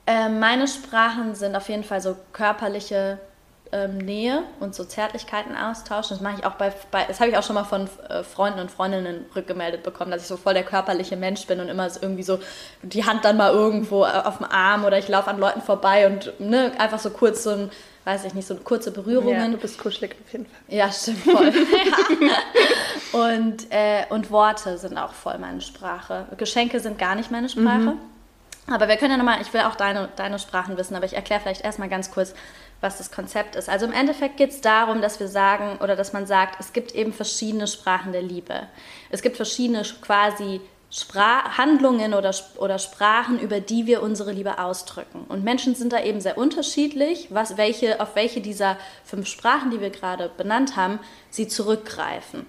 [0.07, 3.19] äh, meine Sprachen sind auf jeden Fall so körperliche
[3.73, 6.15] ähm, Nähe und so Zärtlichkeiten austauschen.
[6.15, 8.59] Das mache ich auch bei, bei das habe ich auch schon mal von äh, Freunden
[8.59, 11.99] und Freundinnen rückgemeldet bekommen, dass ich so voll der körperliche Mensch bin und immer so
[12.01, 12.39] irgendwie so
[12.83, 16.05] die Hand dann mal irgendwo äh, auf dem Arm oder ich laufe an Leuten vorbei
[16.07, 17.71] und ne, einfach so kurz so ein,
[18.05, 19.53] weiß ich nicht, so kurze Ja, Berührungen.
[19.53, 20.55] du bist kuschelig auf jeden Fall.
[20.67, 21.51] Ja, stimmt voll.
[23.11, 23.19] ja.
[23.19, 26.27] und, äh, und Worte sind auch voll meine Sprache.
[26.37, 27.93] Geschenke sind gar nicht meine Sprache.
[28.71, 31.41] Aber wir können ja nochmal, ich will auch deine, deine Sprachen wissen, aber ich erkläre
[31.41, 32.33] vielleicht erstmal ganz kurz,
[32.83, 33.69] was das Konzept ist.
[33.69, 36.93] Also im Endeffekt geht es darum, dass wir sagen oder dass man sagt, es gibt
[36.93, 38.67] eben verschiedene Sprachen der Liebe.
[39.09, 40.61] Es gibt verschiedene quasi
[40.91, 45.25] Spra Handlungen oder, oder Sprachen, über die wir unsere Liebe ausdrücken.
[45.27, 49.81] Und Menschen sind da eben sehr unterschiedlich, was, welche, auf welche dieser fünf Sprachen, die
[49.81, 50.99] wir gerade benannt haben,
[51.31, 52.45] sie zurückgreifen.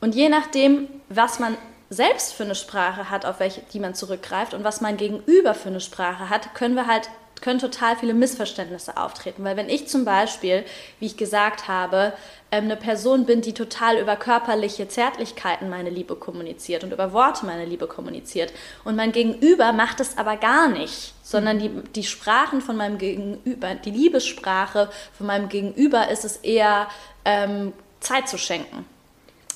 [0.00, 1.56] Und je nachdem, was man
[1.88, 5.70] selbst für eine Sprache hat, auf welche die man zurückgreift und was mein Gegenüber für
[5.70, 7.10] eine Sprache hat, können wir halt
[7.40, 9.44] können total viele Missverständnisse auftreten.
[9.44, 10.64] Weil wenn ich zum Beispiel,
[10.98, 12.12] wie ich gesagt habe,
[12.50, 17.46] ähm, eine Person bin, die total über körperliche Zärtlichkeiten meine Liebe kommuniziert und über Worte
[17.46, 18.52] meine Liebe kommuniziert
[18.84, 23.74] und mein Gegenüber macht es aber gar nicht, sondern die, die Sprachen von meinem Gegenüber,
[23.74, 26.88] die Liebessprache von meinem Gegenüber ist es eher
[27.24, 28.84] ähm, Zeit zu schenken.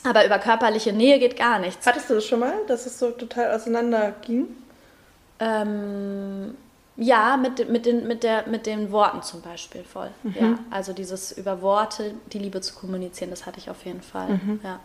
[0.06, 1.86] Aber über körperliche Nähe geht gar nichts.
[1.86, 4.48] Hattest du das schon mal, dass es so total auseinander ging?
[5.40, 6.54] Ähm,
[6.96, 10.10] ja, mit, mit, den, mit, der, mit den Worten zum Beispiel voll.
[10.38, 14.40] Ja, also dieses über Worte die Liebe zu kommunizieren, das hatte ich auf jeden Fall.
[14.62, 14.80] Ja.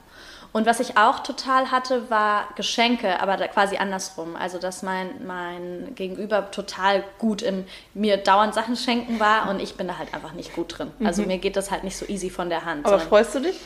[0.51, 4.35] Und was ich auch total hatte, war Geschenke, aber da quasi andersrum.
[4.35, 9.75] Also, dass mein, mein Gegenüber total gut im mir dauernd Sachen schenken war und ich
[9.75, 10.91] bin da halt einfach nicht gut drin.
[11.03, 12.87] Also, mir geht das halt nicht so easy von der Hand.
[12.87, 13.59] Aber freust du dich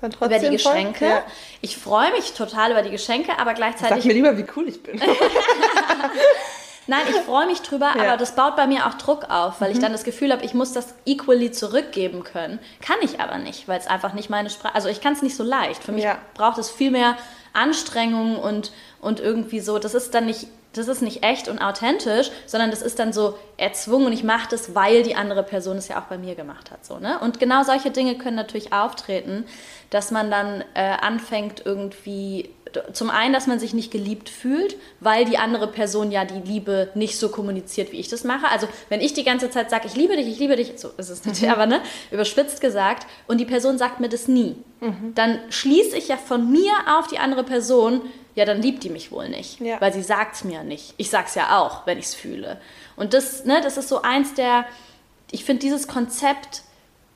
[0.00, 0.56] dann trotzdem über die?
[0.56, 1.04] Geschenke.
[1.06, 1.22] Ja.
[1.60, 4.82] Ich freue mich total über die Geschenke, aber Sag gleichzeitig mir lieber, wie cool ich
[4.82, 4.98] bin.
[6.86, 8.02] Nein, ich freue mich drüber, Ja.
[8.02, 10.52] aber das baut bei mir auch Druck auf, weil ich dann das Gefühl habe, ich
[10.54, 12.58] muss das equally zurückgeben können.
[12.82, 15.36] Kann ich aber nicht, weil es einfach nicht meine Sprache, also ich kann es nicht
[15.36, 15.82] so leicht.
[15.82, 16.18] Für mich Ja.
[16.34, 17.16] braucht es viel mehr
[17.52, 22.30] Anstrengung und, und irgendwie so, das ist dann nicht, das ist nicht echt und authentisch,
[22.46, 25.86] sondern das ist dann so erzwungen und ich mache das, weil die andere Person es
[25.88, 26.84] ja auch bei mir gemacht hat.
[26.84, 27.18] So, ne?
[27.20, 29.46] Und genau solche Dinge können natürlich auftreten,
[29.90, 32.50] dass man dann äh, anfängt irgendwie
[32.92, 36.90] zum einen, dass man sich nicht geliebt fühlt, weil die andere Person ja die Liebe
[36.94, 38.48] nicht so kommuniziert, wie ich das mache.
[38.48, 41.08] Also wenn ich die ganze Zeit sage, ich liebe dich, ich liebe dich, so ist
[41.10, 44.56] es natürlich, aber ne, überspitzt gesagt, und die Person sagt mir das nie,
[45.14, 48.02] dann schließe ich ja von mir auf die andere Person,
[48.34, 49.80] ja, dann liebt die mich wohl nicht, Ja.
[49.80, 50.92] weil sie sagt es mir nicht.
[50.96, 52.60] Ich sag's ja auch, wenn ich es fühle.
[52.96, 54.66] Und das, ne, das ist so eins der,
[55.30, 56.62] ich finde dieses Konzept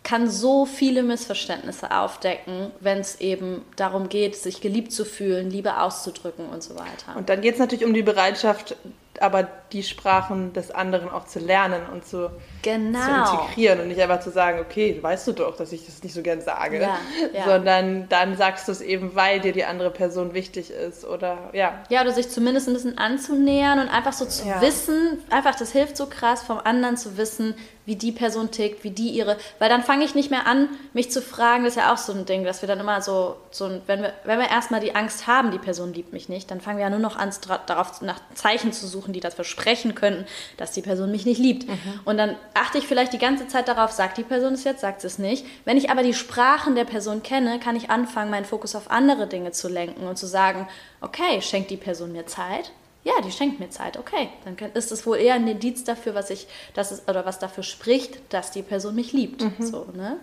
[0.05, 5.80] kann so viele Missverständnisse aufdecken, wenn es eben darum geht, sich geliebt zu fühlen, Liebe
[5.80, 7.16] auszudrücken und so weiter.
[7.16, 8.76] Und dann geht es natürlich um die Bereitschaft,
[9.20, 12.30] aber die Sprachen des anderen auch zu lernen und zu,
[12.62, 12.99] Genau.
[13.01, 16.14] zu integrieren und nicht einfach zu sagen, okay, weißt du doch, dass ich das nicht
[16.14, 16.99] so gern sage, Ja,
[17.34, 17.44] ja.
[17.44, 21.84] sondern dann sagst du es eben, weil dir die andere Person wichtig ist oder ja.
[21.88, 24.61] Ja, oder sich zumindest ein bisschen anzunähern und einfach so zu Ja.
[24.62, 27.55] wissen, einfach das hilft so krass, vom anderen zu wissen,
[27.89, 31.11] wie die Person tickt, wie die ihre, weil dann fange ich nicht mehr an, mich
[31.11, 33.64] zu fragen, das ist ja auch so ein Ding, dass wir dann immer so, so
[33.64, 36.61] ein- wenn wir, wenn wir erstmal die Angst haben, die Person liebt mich nicht, dann
[36.61, 37.30] fangen wir ja nur noch an,
[37.66, 40.26] darauf nach Zeichen zu suchen, die das versprechen könnten,
[40.59, 41.66] dass die Person mich nicht liebt.
[42.05, 45.01] Und dann achte ich vielleicht die ganze Zeit darauf, sagt die Person es jetzt, sagt
[45.01, 45.47] sie es nicht.
[45.64, 49.26] Wenn ich aber die Sprachen der Person kenne, kann ich anfangen, meinen Fokus auf andere
[49.26, 50.68] Dinge zu lenken und zu sagen,
[51.01, 52.70] okay, schenkt die Person mir Zeit?
[53.09, 54.28] Ja, die schenkt mir Zeit, okay.
[54.44, 57.38] Dann kann- ist es wohl eher ein Indiz dafür, was ich, dass es, oder was
[57.38, 59.42] dafür spricht, dass die Person mich liebt.
[59.61, 60.18] So, ne?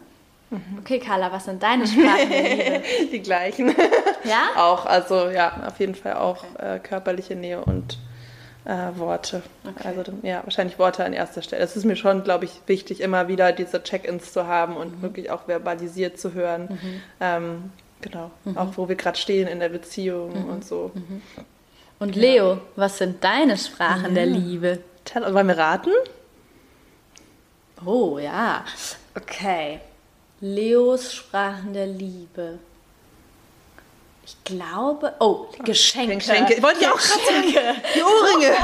[0.79, 2.83] Okay, Carla, was sind deine Sprachen der Liebe?
[3.11, 3.75] Die gleichen.
[4.23, 4.49] Ja?
[4.71, 7.97] auch, also ja, auf jeden Fall auch äh, körperliche Nähe und
[8.65, 9.41] äh, Worte.
[9.67, 9.87] Okay.
[9.87, 11.63] Also ja, wahrscheinlich Worte an erster Stelle.
[11.63, 14.79] Es ist mir schon, glaube ich, wichtig, immer wieder diese Check-ins zu haben Mhm.
[14.79, 16.79] und wirklich auch verbalisiert zu hören.
[17.19, 17.71] Ähm,
[18.01, 20.49] genau, auch wo wir gerade stehen in der Beziehung Mhm.
[20.49, 20.91] und so.
[22.05, 24.77] Und Leo, was sind deine Sprachen der Liebe?
[25.05, 25.89] Tell, wollen wir raten?
[27.83, 28.63] Oh ja,
[29.15, 29.79] okay.
[30.39, 32.59] Leos Sprachen der Liebe.
[34.23, 36.17] Ich glaube, oh, Geschenke.
[36.17, 36.61] Geschenke.
[36.61, 37.81] Wollte ich auch gerade sagen.
[37.95, 38.55] Die Ohrringe.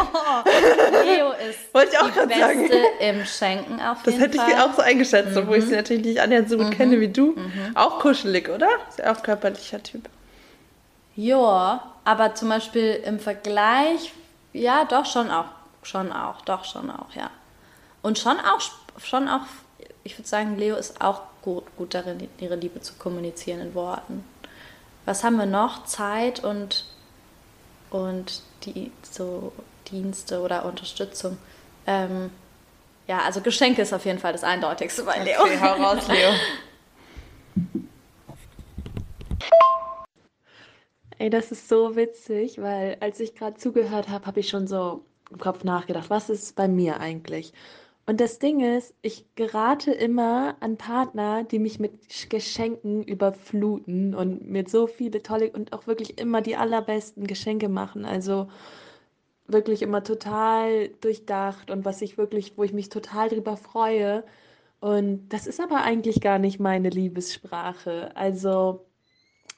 [1.03, 2.69] Leo ist Wollte ich auch die Beste sagen.
[2.99, 4.53] im Schenken auf Das jeden hätte ich Fall.
[4.53, 7.31] mir auch so eingeschätzt, obwohl ich sie natürlich nicht annähernd so gut kenne wie du.
[7.31, 7.71] Mhm.
[7.73, 8.69] Auch kuschelig, oder?
[8.87, 10.07] Ist ja auch körperlicher Typ.
[11.16, 14.14] Ja, aber zum Beispiel im Vergleich,
[14.53, 15.45] ja, doch schon auch,
[15.84, 17.30] schon auch, doch schon auch, ja.
[18.01, 18.59] Und schon auch,
[18.97, 19.41] schon auch,
[20.03, 24.24] ich würde sagen, Leo ist auch gut, gut darin, ihre Liebe zu kommunizieren in Worten.
[25.05, 25.86] Was haben wir noch?
[25.86, 26.86] Zeit und,
[27.89, 29.51] und die so
[29.89, 31.38] Dienste oder Unterstützung.
[31.88, 32.32] Ähm,
[33.07, 35.41] ja, also Geschenke ist auf jeden Fall das Eindeutigste bei Leo.
[35.41, 36.32] Okay, hau raus, Leo.
[41.22, 45.05] Ey, das ist so witzig, weil als ich gerade zugehört habe, habe ich schon so
[45.30, 47.53] im Kopf nachgedacht, was ist bei mir eigentlich?
[48.07, 51.91] Und das Ding ist, ich gerate immer an Partner, die mich mit
[52.32, 58.03] Geschenken überfluten und mir so viele tolle und auch wirklich immer die allerbesten Geschenke machen.
[58.03, 58.47] Also
[59.47, 64.24] wirklich immer total durchdacht und was ich wirklich, wo ich mich total drüber freue.
[64.80, 68.15] Und das ist aber eigentlich gar nicht meine Liebessprache.
[68.15, 68.86] Also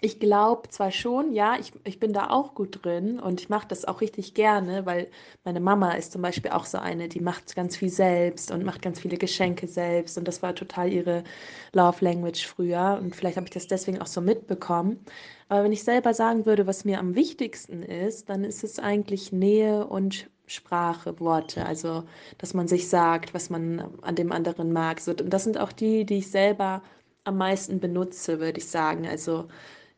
[0.04, 3.68] ich glaube zwar schon, ja, ich, ich bin da auch gut drin und ich mache
[3.70, 5.08] das auch richtig gerne, weil
[5.45, 8.82] meine Mama ist zum Beispiel auch so eine, die macht ganz viel selbst und macht
[8.82, 11.24] ganz viele Geschenke selbst und das war total ihre
[11.72, 14.99] Love Language früher und vielleicht habe ich das deswegen auch so mitbekommen.
[15.47, 19.32] Aber wenn ich selber sagen würde, was mir am wichtigsten ist, dann ist es eigentlich
[19.32, 22.04] Nähe und Sprache, Worte, also
[22.39, 25.01] dass man sich sagt, was man an dem anderen mag.
[25.08, 26.82] und das sind auch die, die ich selber
[27.24, 29.08] am meisten benutze, würde ich sagen.
[29.08, 29.47] Also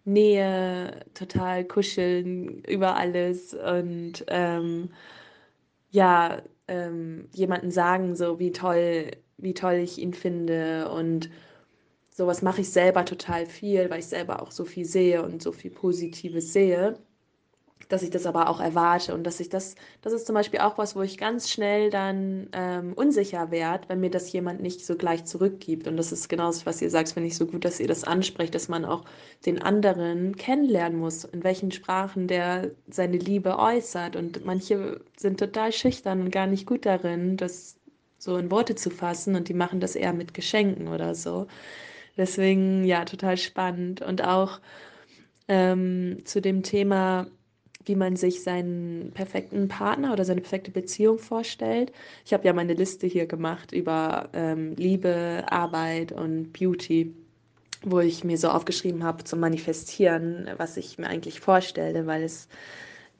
[0.05, 4.89] Nähe, total kuscheln über alles und ähm,
[5.91, 11.29] ja, ähm, jemanden sagen, so wie toll, wie toll ich ihn finde und
[12.09, 15.51] sowas mache ich selber total viel, weil ich selber auch so viel sehe und so
[15.51, 16.97] viel Positives sehe
[17.87, 20.77] dass ich das aber auch erwarte und dass ich das, das ist zum Beispiel auch
[20.77, 24.95] was, wo ich ganz schnell dann ähm, unsicher werde, wenn mir das jemand nicht so
[24.95, 25.87] gleich zurückgibt.
[25.87, 28.03] Und das ist genau das, was ihr sagt, finde ich so gut, dass ihr das
[28.03, 29.05] ansprecht, dass man auch
[29.45, 34.15] den anderen kennenlernen muss, in welchen Sprachen der seine Liebe äußert.
[34.15, 37.77] Und manche sind total schüchtern und gar nicht gut darin, das
[38.17, 41.47] so in Worte zu fassen und die machen das eher mit Geschenken oder so.
[42.17, 44.01] Deswegen, ja, total spannend.
[44.01, 44.59] Und auch
[45.47, 47.27] ähm, zu dem Thema,
[47.85, 51.91] wie man sich seinen perfekten Partner oder seine perfekte Beziehung vorstellt.
[52.25, 57.13] Ich habe ja meine Liste hier gemacht über ähm, Liebe, Arbeit und Beauty,
[57.83, 62.47] wo ich mir so aufgeschrieben habe zum Manifestieren, was ich mir eigentlich vorstelle, weil es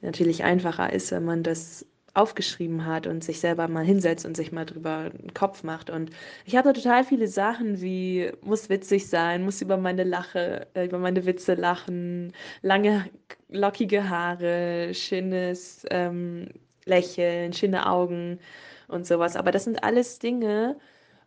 [0.02, 1.86] natürlich einfacher ist, wenn man das
[2.16, 5.90] aufgeschrieben hat und sich selber mal hinsetzt und sich mal drüber einen Kopf macht.
[5.90, 6.10] Und
[6.44, 10.98] ich hatte total viele Sachen wie, muss witzig sein, muss über meine Lache, äh, über
[10.98, 13.06] meine Witze lachen, lange,
[13.48, 16.48] lockige Haare, schönes ähm,
[16.86, 18.38] Lächeln, schöne Augen
[18.88, 19.36] und sowas.
[19.36, 20.76] Aber das sind alles Dinge,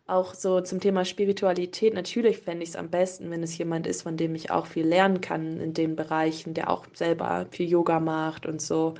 [0.06, 1.94] auch so zum Thema Spiritualität.
[1.94, 4.86] Natürlich fände ich es am besten, wenn es jemand ist, von dem ich auch viel
[4.86, 8.94] lernen kann in den Bereichen, der auch selber viel Yoga macht und so.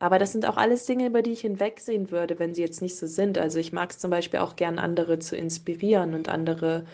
[0.00, 2.96] Aber das sind auch alles Dinge, über die ich hinwegsehen würde, wenn sie jetzt nicht
[2.96, 3.36] so sind.
[3.36, 6.84] Also ich mag es zum Beispiel auch gern, andere zu inspirieren und andere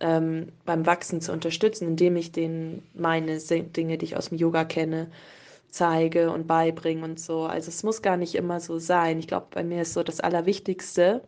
[0.00, 4.64] ähm, beim Wachsen zu unterstützen, indem ich denen meine Dinge, die ich aus dem Yoga
[4.64, 5.08] kenne,
[5.70, 7.42] zeige und beibringe und so.
[7.44, 9.18] Also es muss gar nicht immer so sein.
[9.18, 11.22] Ich glaube, bei mir ist so das Allerwichtigste,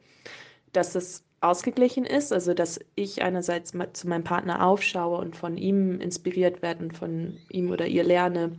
[0.73, 6.01] dass es ausgeglichen ist, also dass ich einerseits zu meinem Partner aufschaue und von ihm
[6.01, 8.59] inspiriert werde und von ihm oder ihr lerne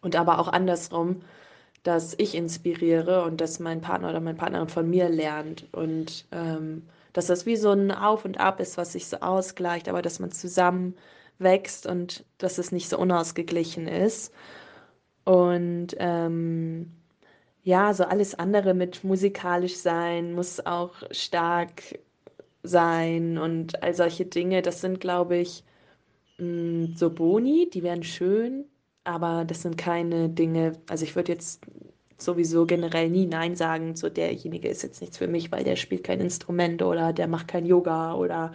[0.00, 1.22] und aber auch andersrum,
[1.88, 5.66] dass ich inspiriere und dass mein Partner oder meine Partnerin von mir lernt.
[5.72, 6.82] Und ähm,
[7.14, 10.18] dass das wie so ein Auf und Ab ist, was sich so ausgleicht, aber dass
[10.18, 10.94] man zusammen
[11.38, 14.34] wächst und dass es nicht so unausgeglichen ist.
[15.24, 16.92] Und ähm,
[17.62, 21.82] ja, so alles andere mit musikalisch sein muss auch stark
[22.62, 25.64] sein und all solche Dinge, das sind, glaube ich,
[26.38, 26.46] mh,
[26.88, 28.66] mm, so Boni, die wären schön,
[29.04, 31.64] aber das sind keine Dinge, also ich würde jetzt
[32.18, 36.04] sowieso generell nie Nein sagen, so derjenige ist jetzt nichts für mich, weil der spielt
[36.04, 38.52] kein Instrument oder der macht kein Yoga oder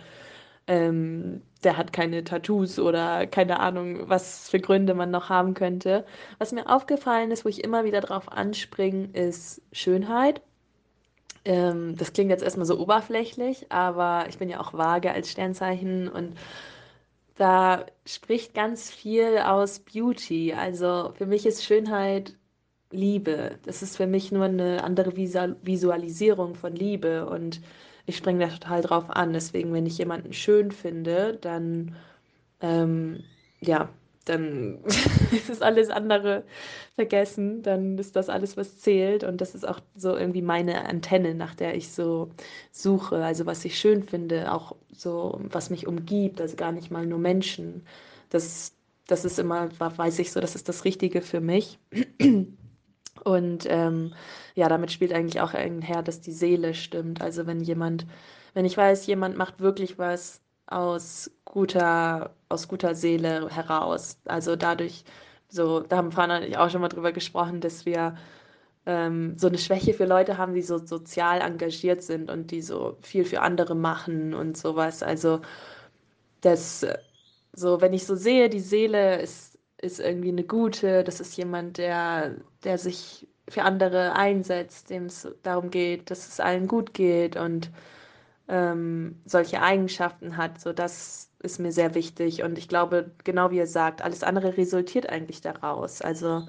[0.68, 6.06] ähm, der hat keine Tattoos oder keine Ahnung, was für Gründe man noch haben könnte.
[6.40, 10.42] Was mir aufgefallen ist, wo ich immer wieder drauf anspringe, ist Schönheit.
[11.46, 16.08] Ähm, das klingt jetzt erstmal so oberflächlich, aber ich bin ja auch vage als Sternzeichen
[16.08, 16.36] und
[17.36, 20.54] da spricht ganz viel aus Beauty.
[20.54, 22.36] Also für mich ist Schönheit
[22.92, 23.60] Liebe.
[23.66, 27.62] Das ist für mich nur eine andere Visualisierung von Liebe und
[28.06, 29.34] ich springe da total drauf an.
[29.34, 31.96] Deswegen, wenn ich jemanden schön finde, dann
[32.62, 33.24] ähm,
[33.62, 33.90] ja,
[34.26, 34.80] dann
[35.50, 36.44] ist alles andere
[36.96, 37.62] vergessen.
[37.64, 39.24] Dann ist das alles, was zählt.
[39.24, 42.30] Und das ist auch so irgendwie meine Antenne, nach der ich so
[42.72, 43.24] suche.
[43.24, 47.20] Also was ich schön finde, auch so, was mich umgibt, also gar nicht mal nur
[47.20, 47.86] Menschen.
[48.30, 48.74] Das
[49.08, 51.80] das ist immer, weiß ich so, das ist das Richtige für mich.
[53.24, 54.14] Und ähm,
[54.56, 57.22] ja, damit spielt eigentlich auch einher, dass die Seele stimmt.
[57.22, 58.06] Also wenn jemand,
[58.54, 60.42] wenn ich weiß, jemand macht wirklich was
[60.74, 64.20] aus guter, aus guter Seele heraus.
[64.26, 65.06] Also dadurch,
[65.50, 68.16] so, da haben Fana und ich auch schon mal drüber gesprochen, dass wir
[68.86, 72.98] ähm, so eine Schwäche für Leute haben, die so sozial engagiert sind und die so
[73.02, 75.04] viel für andere machen und sowas.
[75.04, 75.42] Also
[76.42, 76.86] das,
[77.54, 81.78] so, wenn ich so sehe, die Seele ist, ist irgendwie eine gute, das ist jemand,
[81.78, 87.36] der, der sich für andere einsetzt, dem es darum geht, dass es allen gut geht
[87.36, 87.72] und
[88.48, 90.60] ähm, solche Eigenschaften hat.
[90.60, 92.44] So, das ist mir sehr wichtig.
[92.44, 96.02] Und ich glaube, genau wie ihr sagt, alles andere resultiert eigentlich daraus.
[96.02, 96.48] Also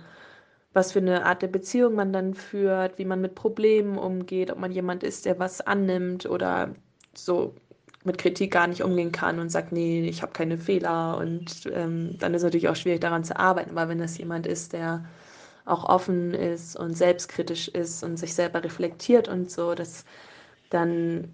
[0.72, 4.58] was für eine Art der Beziehung man dann führt, wie man mit Problemen umgeht, ob
[4.58, 6.74] man jemand ist, der was annimmt oder
[7.14, 7.54] so
[8.04, 11.16] mit Kritik gar nicht umgehen kann und sagt, nee, ich habe keine Fehler.
[11.18, 13.70] Und ähm, dann ist es natürlich auch schwierig daran zu arbeiten.
[13.70, 15.04] Aber wenn das jemand ist, der
[15.64, 20.04] auch offen ist und selbstkritisch ist und sich selber reflektiert und so, das,
[20.70, 21.32] dann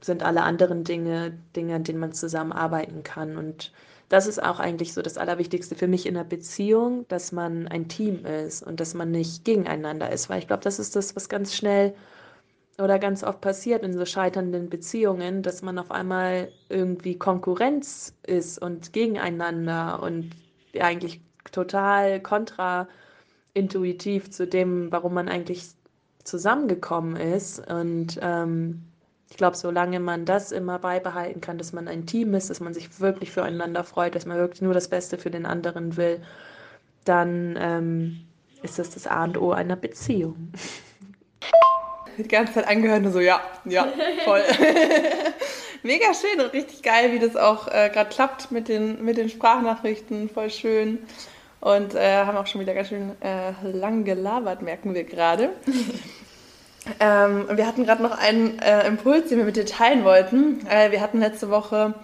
[0.00, 3.36] sind alle anderen Dinge Dinge, an denen man zusammenarbeiten kann.
[3.36, 3.72] Und
[4.08, 7.88] das ist auch eigentlich so das Allerwichtigste für mich in einer Beziehung, dass man ein
[7.88, 10.28] Team ist und dass man nicht gegeneinander ist.
[10.28, 11.94] Weil ich glaube, das ist das, was ganz schnell
[12.78, 18.60] oder ganz oft passiert in so scheiternden Beziehungen, dass man auf einmal irgendwie Konkurrenz ist
[18.60, 20.30] und gegeneinander und
[20.78, 21.20] eigentlich
[21.52, 25.68] total kontraintuitiv zu dem, warum man eigentlich
[26.24, 27.70] zusammengekommen ist.
[27.70, 28.89] Und ähm,
[29.30, 32.74] ich glaube, solange man das immer beibehalten kann, dass man ein Team ist, dass man
[32.74, 36.20] sich wirklich füreinander freut, dass man wirklich nur das Beste für den anderen will,
[37.04, 38.20] dann ähm,
[38.62, 40.52] ist das das A und O einer Beziehung.
[42.18, 43.88] Die ganze Zeit angehört und so, ja, ja,
[44.24, 44.42] voll.
[45.82, 49.30] Mega schön und richtig geil, wie das auch äh, gerade klappt mit den, mit den
[49.30, 50.98] Sprachnachrichten, voll schön.
[51.60, 55.50] Und äh, haben auch schon wieder ganz schön äh, lang gelabert, merken wir gerade.
[56.98, 60.66] Ähm, wir hatten gerade noch einen äh, Impuls, den wir mit dir teilen wollten.
[60.66, 61.94] Äh, wir hatten letzte Woche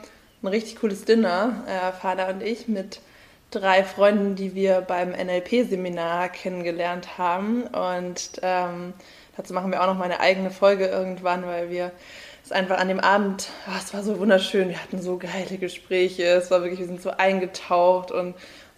[0.42, 3.00] ein richtig cooles Dinner, äh, Vater und ich, mit
[3.50, 7.62] drei Freunden, die wir beim NLP-Seminar kennengelernt haben.
[7.62, 8.92] Und ähm,
[9.36, 11.92] dazu machen wir auch noch mal eine eigene Folge irgendwann, weil wir
[12.44, 16.24] es einfach an dem Abend, oh, es war so wunderschön, wir hatten so geile Gespräche,
[16.24, 18.34] es war wirklich, wir sind so eingetaucht und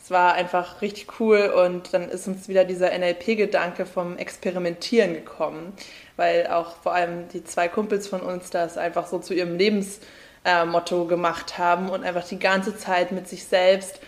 [0.08, 5.74] es war einfach richtig cool und dann ist uns wieder dieser NLP-Gedanke vom Experimentieren gekommen,
[6.16, 11.04] weil auch vor allem die zwei Kumpels von uns das einfach so zu ihrem Lebensmotto
[11.04, 14.00] äh, gemacht haben und einfach die ganze Zeit mit sich selbst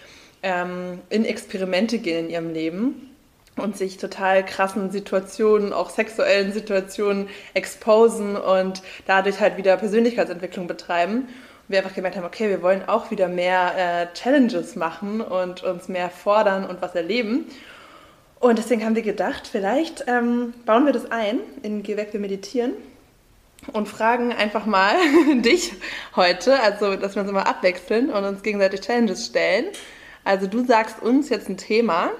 [0.42, 3.14] ähm, in Experimente gehen in ihrem Leben
[3.56, 11.28] und sich total krassen Situationen, auch sexuellen Situationen exposen und dadurch halt wieder Persönlichkeitsentwicklung betreiben
[11.70, 15.88] wir einfach gemerkt haben, okay, wir wollen auch wieder mehr äh, Challenges machen und uns
[15.88, 17.46] mehr fordern und was erleben.
[18.40, 22.20] Und deswegen haben wir gedacht, vielleicht ähm, bauen wir das ein in Geh weg, wir
[22.20, 22.72] meditieren
[23.72, 24.94] und fragen einfach mal
[25.42, 25.72] dich
[26.16, 29.66] heute, also dass wir uns immer abwechseln und uns gegenseitig Challenges stellen.
[30.24, 32.10] Also du sagst uns jetzt ein Thema,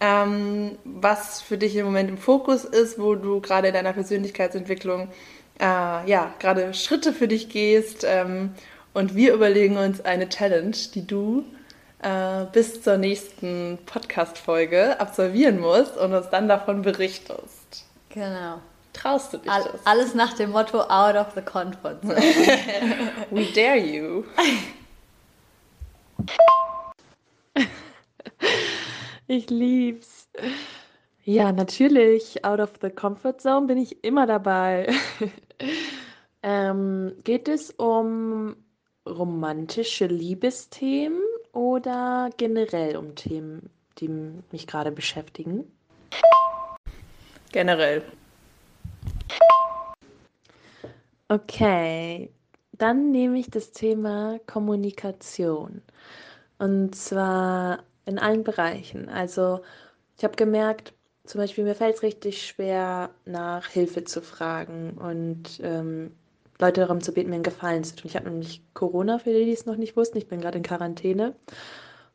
[0.00, 5.08] ähm, was für dich im Moment im Fokus ist, wo du gerade in deiner Persönlichkeitsentwicklung
[5.58, 8.50] äh, ja gerade Schritte für dich gehst ähm,
[8.96, 11.44] und wir überlegen uns eine Challenge, die du
[12.00, 17.84] äh, bis zur nächsten Podcast-Folge absolvieren musst und uns dann davon berichtest.
[18.08, 18.58] Genau.
[18.94, 19.84] Traust du dich All, das?
[19.84, 22.16] Alles nach dem Motto out of the comfort zone.
[23.30, 24.24] We dare you.
[29.28, 30.28] Ich lieb's.
[31.24, 32.44] Ja, natürlich.
[32.44, 34.86] Out of the comfort zone bin ich immer dabei.
[36.44, 38.54] ähm, geht es um
[39.06, 44.08] romantische Liebesthemen oder generell um Themen, die
[44.52, 45.70] mich gerade beschäftigen?
[47.52, 48.02] Generell.
[51.28, 52.30] Okay,
[52.72, 55.82] dann nehme ich das Thema Kommunikation.
[56.58, 59.08] Und zwar in allen Bereichen.
[59.08, 59.60] Also
[60.16, 60.94] ich habe gemerkt,
[61.24, 66.12] zum Beispiel mir fällt es richtig schwer, nach Hilfe zu fragen und ähm,
[66.60, 68.06] Leute darum zu beten, mir einen Gefallen zu tun.
[68.08, 70.18] Ich habe nämlich Corona, für die, die es noch nicht wussten.
[70.18, 71.34] Ich bin gerade in Quarantäne.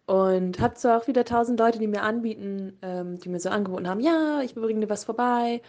[0.06, 3.88] Und habe zwar auch wieder tausend Leute, die mir anbieten, ähm, die mir so angeboten
[3.88, 5.62] haben, ja, ich bringe dir was vorbei,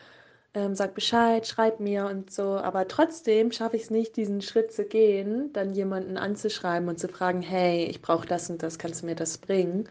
[0.55, 2.43] ähm, sag Bescheid, schreib mir und so.
[2.57, 7.09] Aber trotzdem schaffe ich es nicht, diesen Schritt zu gehen, dann jemanden anzuschreiben und zu
[7.09, 9.89] fragen, hey, ich brauche das und das, kannst du mir das bringen?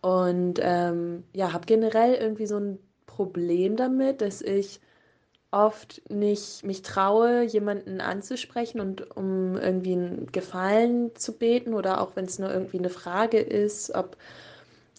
[0.00, 4.80] Und ähm, ja, habe generell irgendwie so ein Problem damit, dass ich
[5.56, 12.14] oft nicht mich traue, jemanden anzusprechen und um irgendwie einen Gefallen zu beten oder auch
[12.14, 14.16] wenn es nur irgendwie eine Frage ist, ob,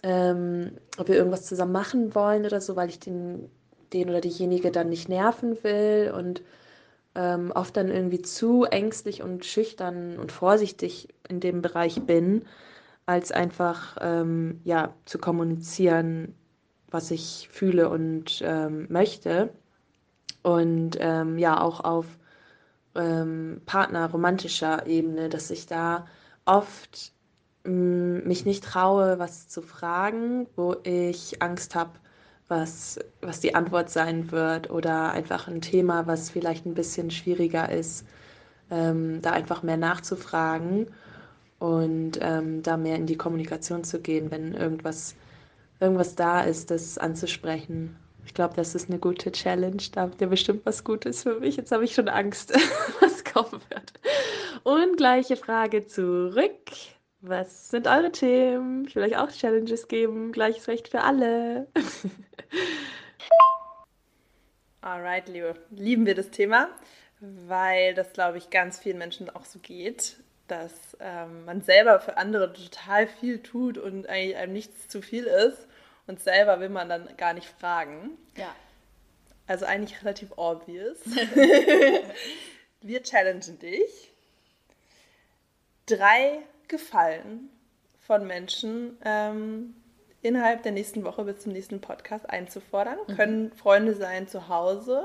[0.02, 3.50] ähm, ob wir irgendwas zusammen machen wollen oder so, weil ich den,
[3.94, 6.42] den oder diejenige dann nicht nerven will und
[7.14, 12.46] ähm, oft dann irgendwie zu ängstlich und schüchtern und vorsichtig in dem Bereich bin,
[13.06, 16.34] als einfach ähm, ja, zu kommunizieren,
[16.90, 19.50] was ich fühle und ähm, möchte.
[20.48, 22.06] Und ähm, ja, auch auf
[22.96, 26.08] ähm, Partner romantischer Ebene, dass ich da
[26.46, 27.14] oft
[27.66, 31.92] mh, mich nicht traue, was zu fragen, wo ich Angst habe,
[32.48, 37.70] was, was die Antwort sein wird oder einfach ein Thema, was vielleicht ein bisschen schwieriger
[37.72, 38.06] ist,
[38.72, 40.88] ähm, da einfach mehr nachzufragen
[41.60, 45.16] und ähm, da mehr in die Kommunikation zu gehen, wenn irgendwas,
[45.82, 47.98] irgendwas da ist, das anzusprechen.
[48.28, 49.82] Ich glaube, das ist eine gute Challenge.
[49.94, 51.56] Da habt ihr bestimmt was Gutes für mich.
[51.56, 52.54] Jetzt habe ich schon Angst,
[53.00, 53.94] was kommen wird.
[54.64, 56.60] Und gleiche Frage zurück.
[57.22, 58.86] Was sind eure Themen?
[58.86, 60.34] Ich will euch auch Challenges geben.
[60.34, 61.68] Gleiches Recht für alle.
[64.82, 65.56] Alright, liebe.
[65.72, 66.68] Lieben wir das Thema,
[67.22, 70.18] weil das, glaube ich, ganz vielen Menschen auch so geht,
[70.50, 75.24] dass ähm, man selber für andere total viel tut und eigentlich einem nichts zu viel
[75.24, 75.66] ist
[76.08, 78.18] und selber will man dann gar nicht fragen.
[78.36, 78.56] Ja.
[79.46, 80.98] Also eigentlich relativ obvious.
[82.82, 84.12] wir challengen dich.
[85.86, 87.50] Drei Gefallen
[88.02, 89.76] von Menschen ähm,
[90.22, 92.98] innerhalb der nächsten Woche bis zum nächsten Podcast einzufordern.
[93.08, 93.16] Mhm.
[93.16, 95.04] Können Freunde sein zu Hause,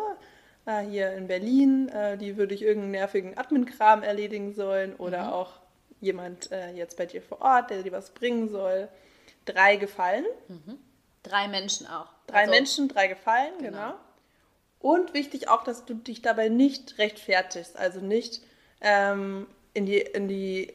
[0.66, 5.32] äh, hier in Berlin, äh, die würde ich irgendeinen nervigen Admin-Kram erledigen sollen oder mhm.
[5.32, 5.60] auch
[6.00, 8.88] jemand äh, jetzt bei dir vor Ort, der dir was bringen soll.
[9.44, 10.24] Drei Gefallen.
[10.48, 10.78] Mhm.
[11.22, 12.08] Drei Menschen auch.
[12.26, 13.70] Drei also, Menschen, drei Gefallen, genau.
[13.70, 13.94] genau.
[14.80, 18.42] Und wichtig auch, dass du dich dabei nicht rechtfertigst, also nicht
[18.80, 20.72] ähm, in die, in die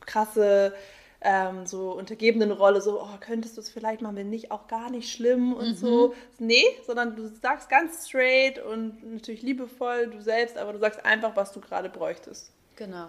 [0.00, 0.72] krasse
[1.20, 4.90] ähm, so untergebenen Rolle, so, oh, könntest du es vielleicht mal, wenn nicht, auch gar
[4.90, 5.74] nicht schlimm und mhm.
[5.74, 6.14] so.
[6.38, 11.34] Nee, sondern du sagst ganz straight und natürlich liebevoll du selbst, aber du sagst einfach,
[11.34, 12.52] was du gerade bräuchtest.
[12.76, 13.08] Genau.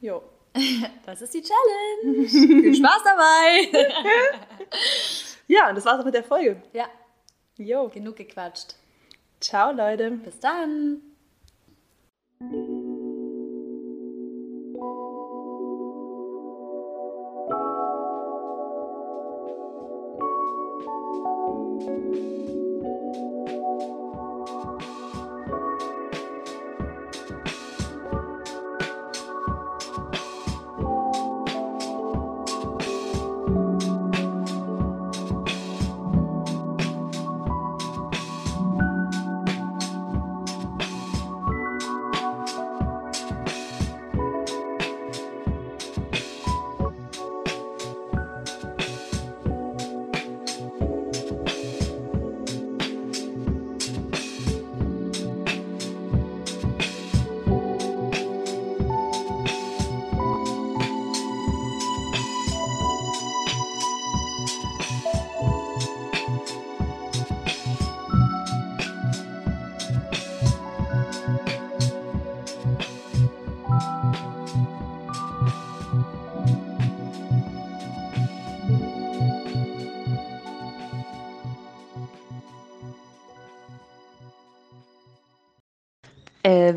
[0.00, 0.22] Jo.
[1.06, 2.28] Das ist die Challenge.
[2.28, 3.88] Viel Spaß dabei.
[5.46, 6.62] ja, und das war's auch mit der Folge.
[6.72, 6.86] Ja.
[7.56, 7.88] Jo.
[7.88, 8.74] Genug gequatscht.
[9.40, 10.10] Ciao, Leute.
[10.10, 11.11] Bis dann.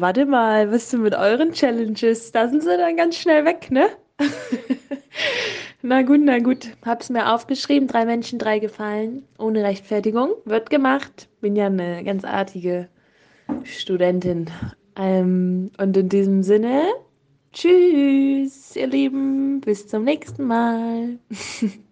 [0.06, 2.32] Warte mal, was du mit euren Challenges?
[2.32, 3.88] Da sind sie dann ganz schnell weg, ne?
[5.82, 6.68] na gut, na gut.
[6.86, 7.88] Hab's mir aufgeschrieben.
[7.88, 9.24] Drei Menschen, drei Gefallen.
[9.40, 10.30] Ohne Rechtfertigung.
[10.46, 11.28] Wird gemacht.
[11.42, 12.88] Bin ja eine ganz artige
[13.64, 14.52] Studentin.
[14.96, 16.84] Ähm, und in diesem Sinne,
[17.52, 19.60] tschüss, ihr Lieben.
[19.62, 21.18] Bis zum nächsten Mal.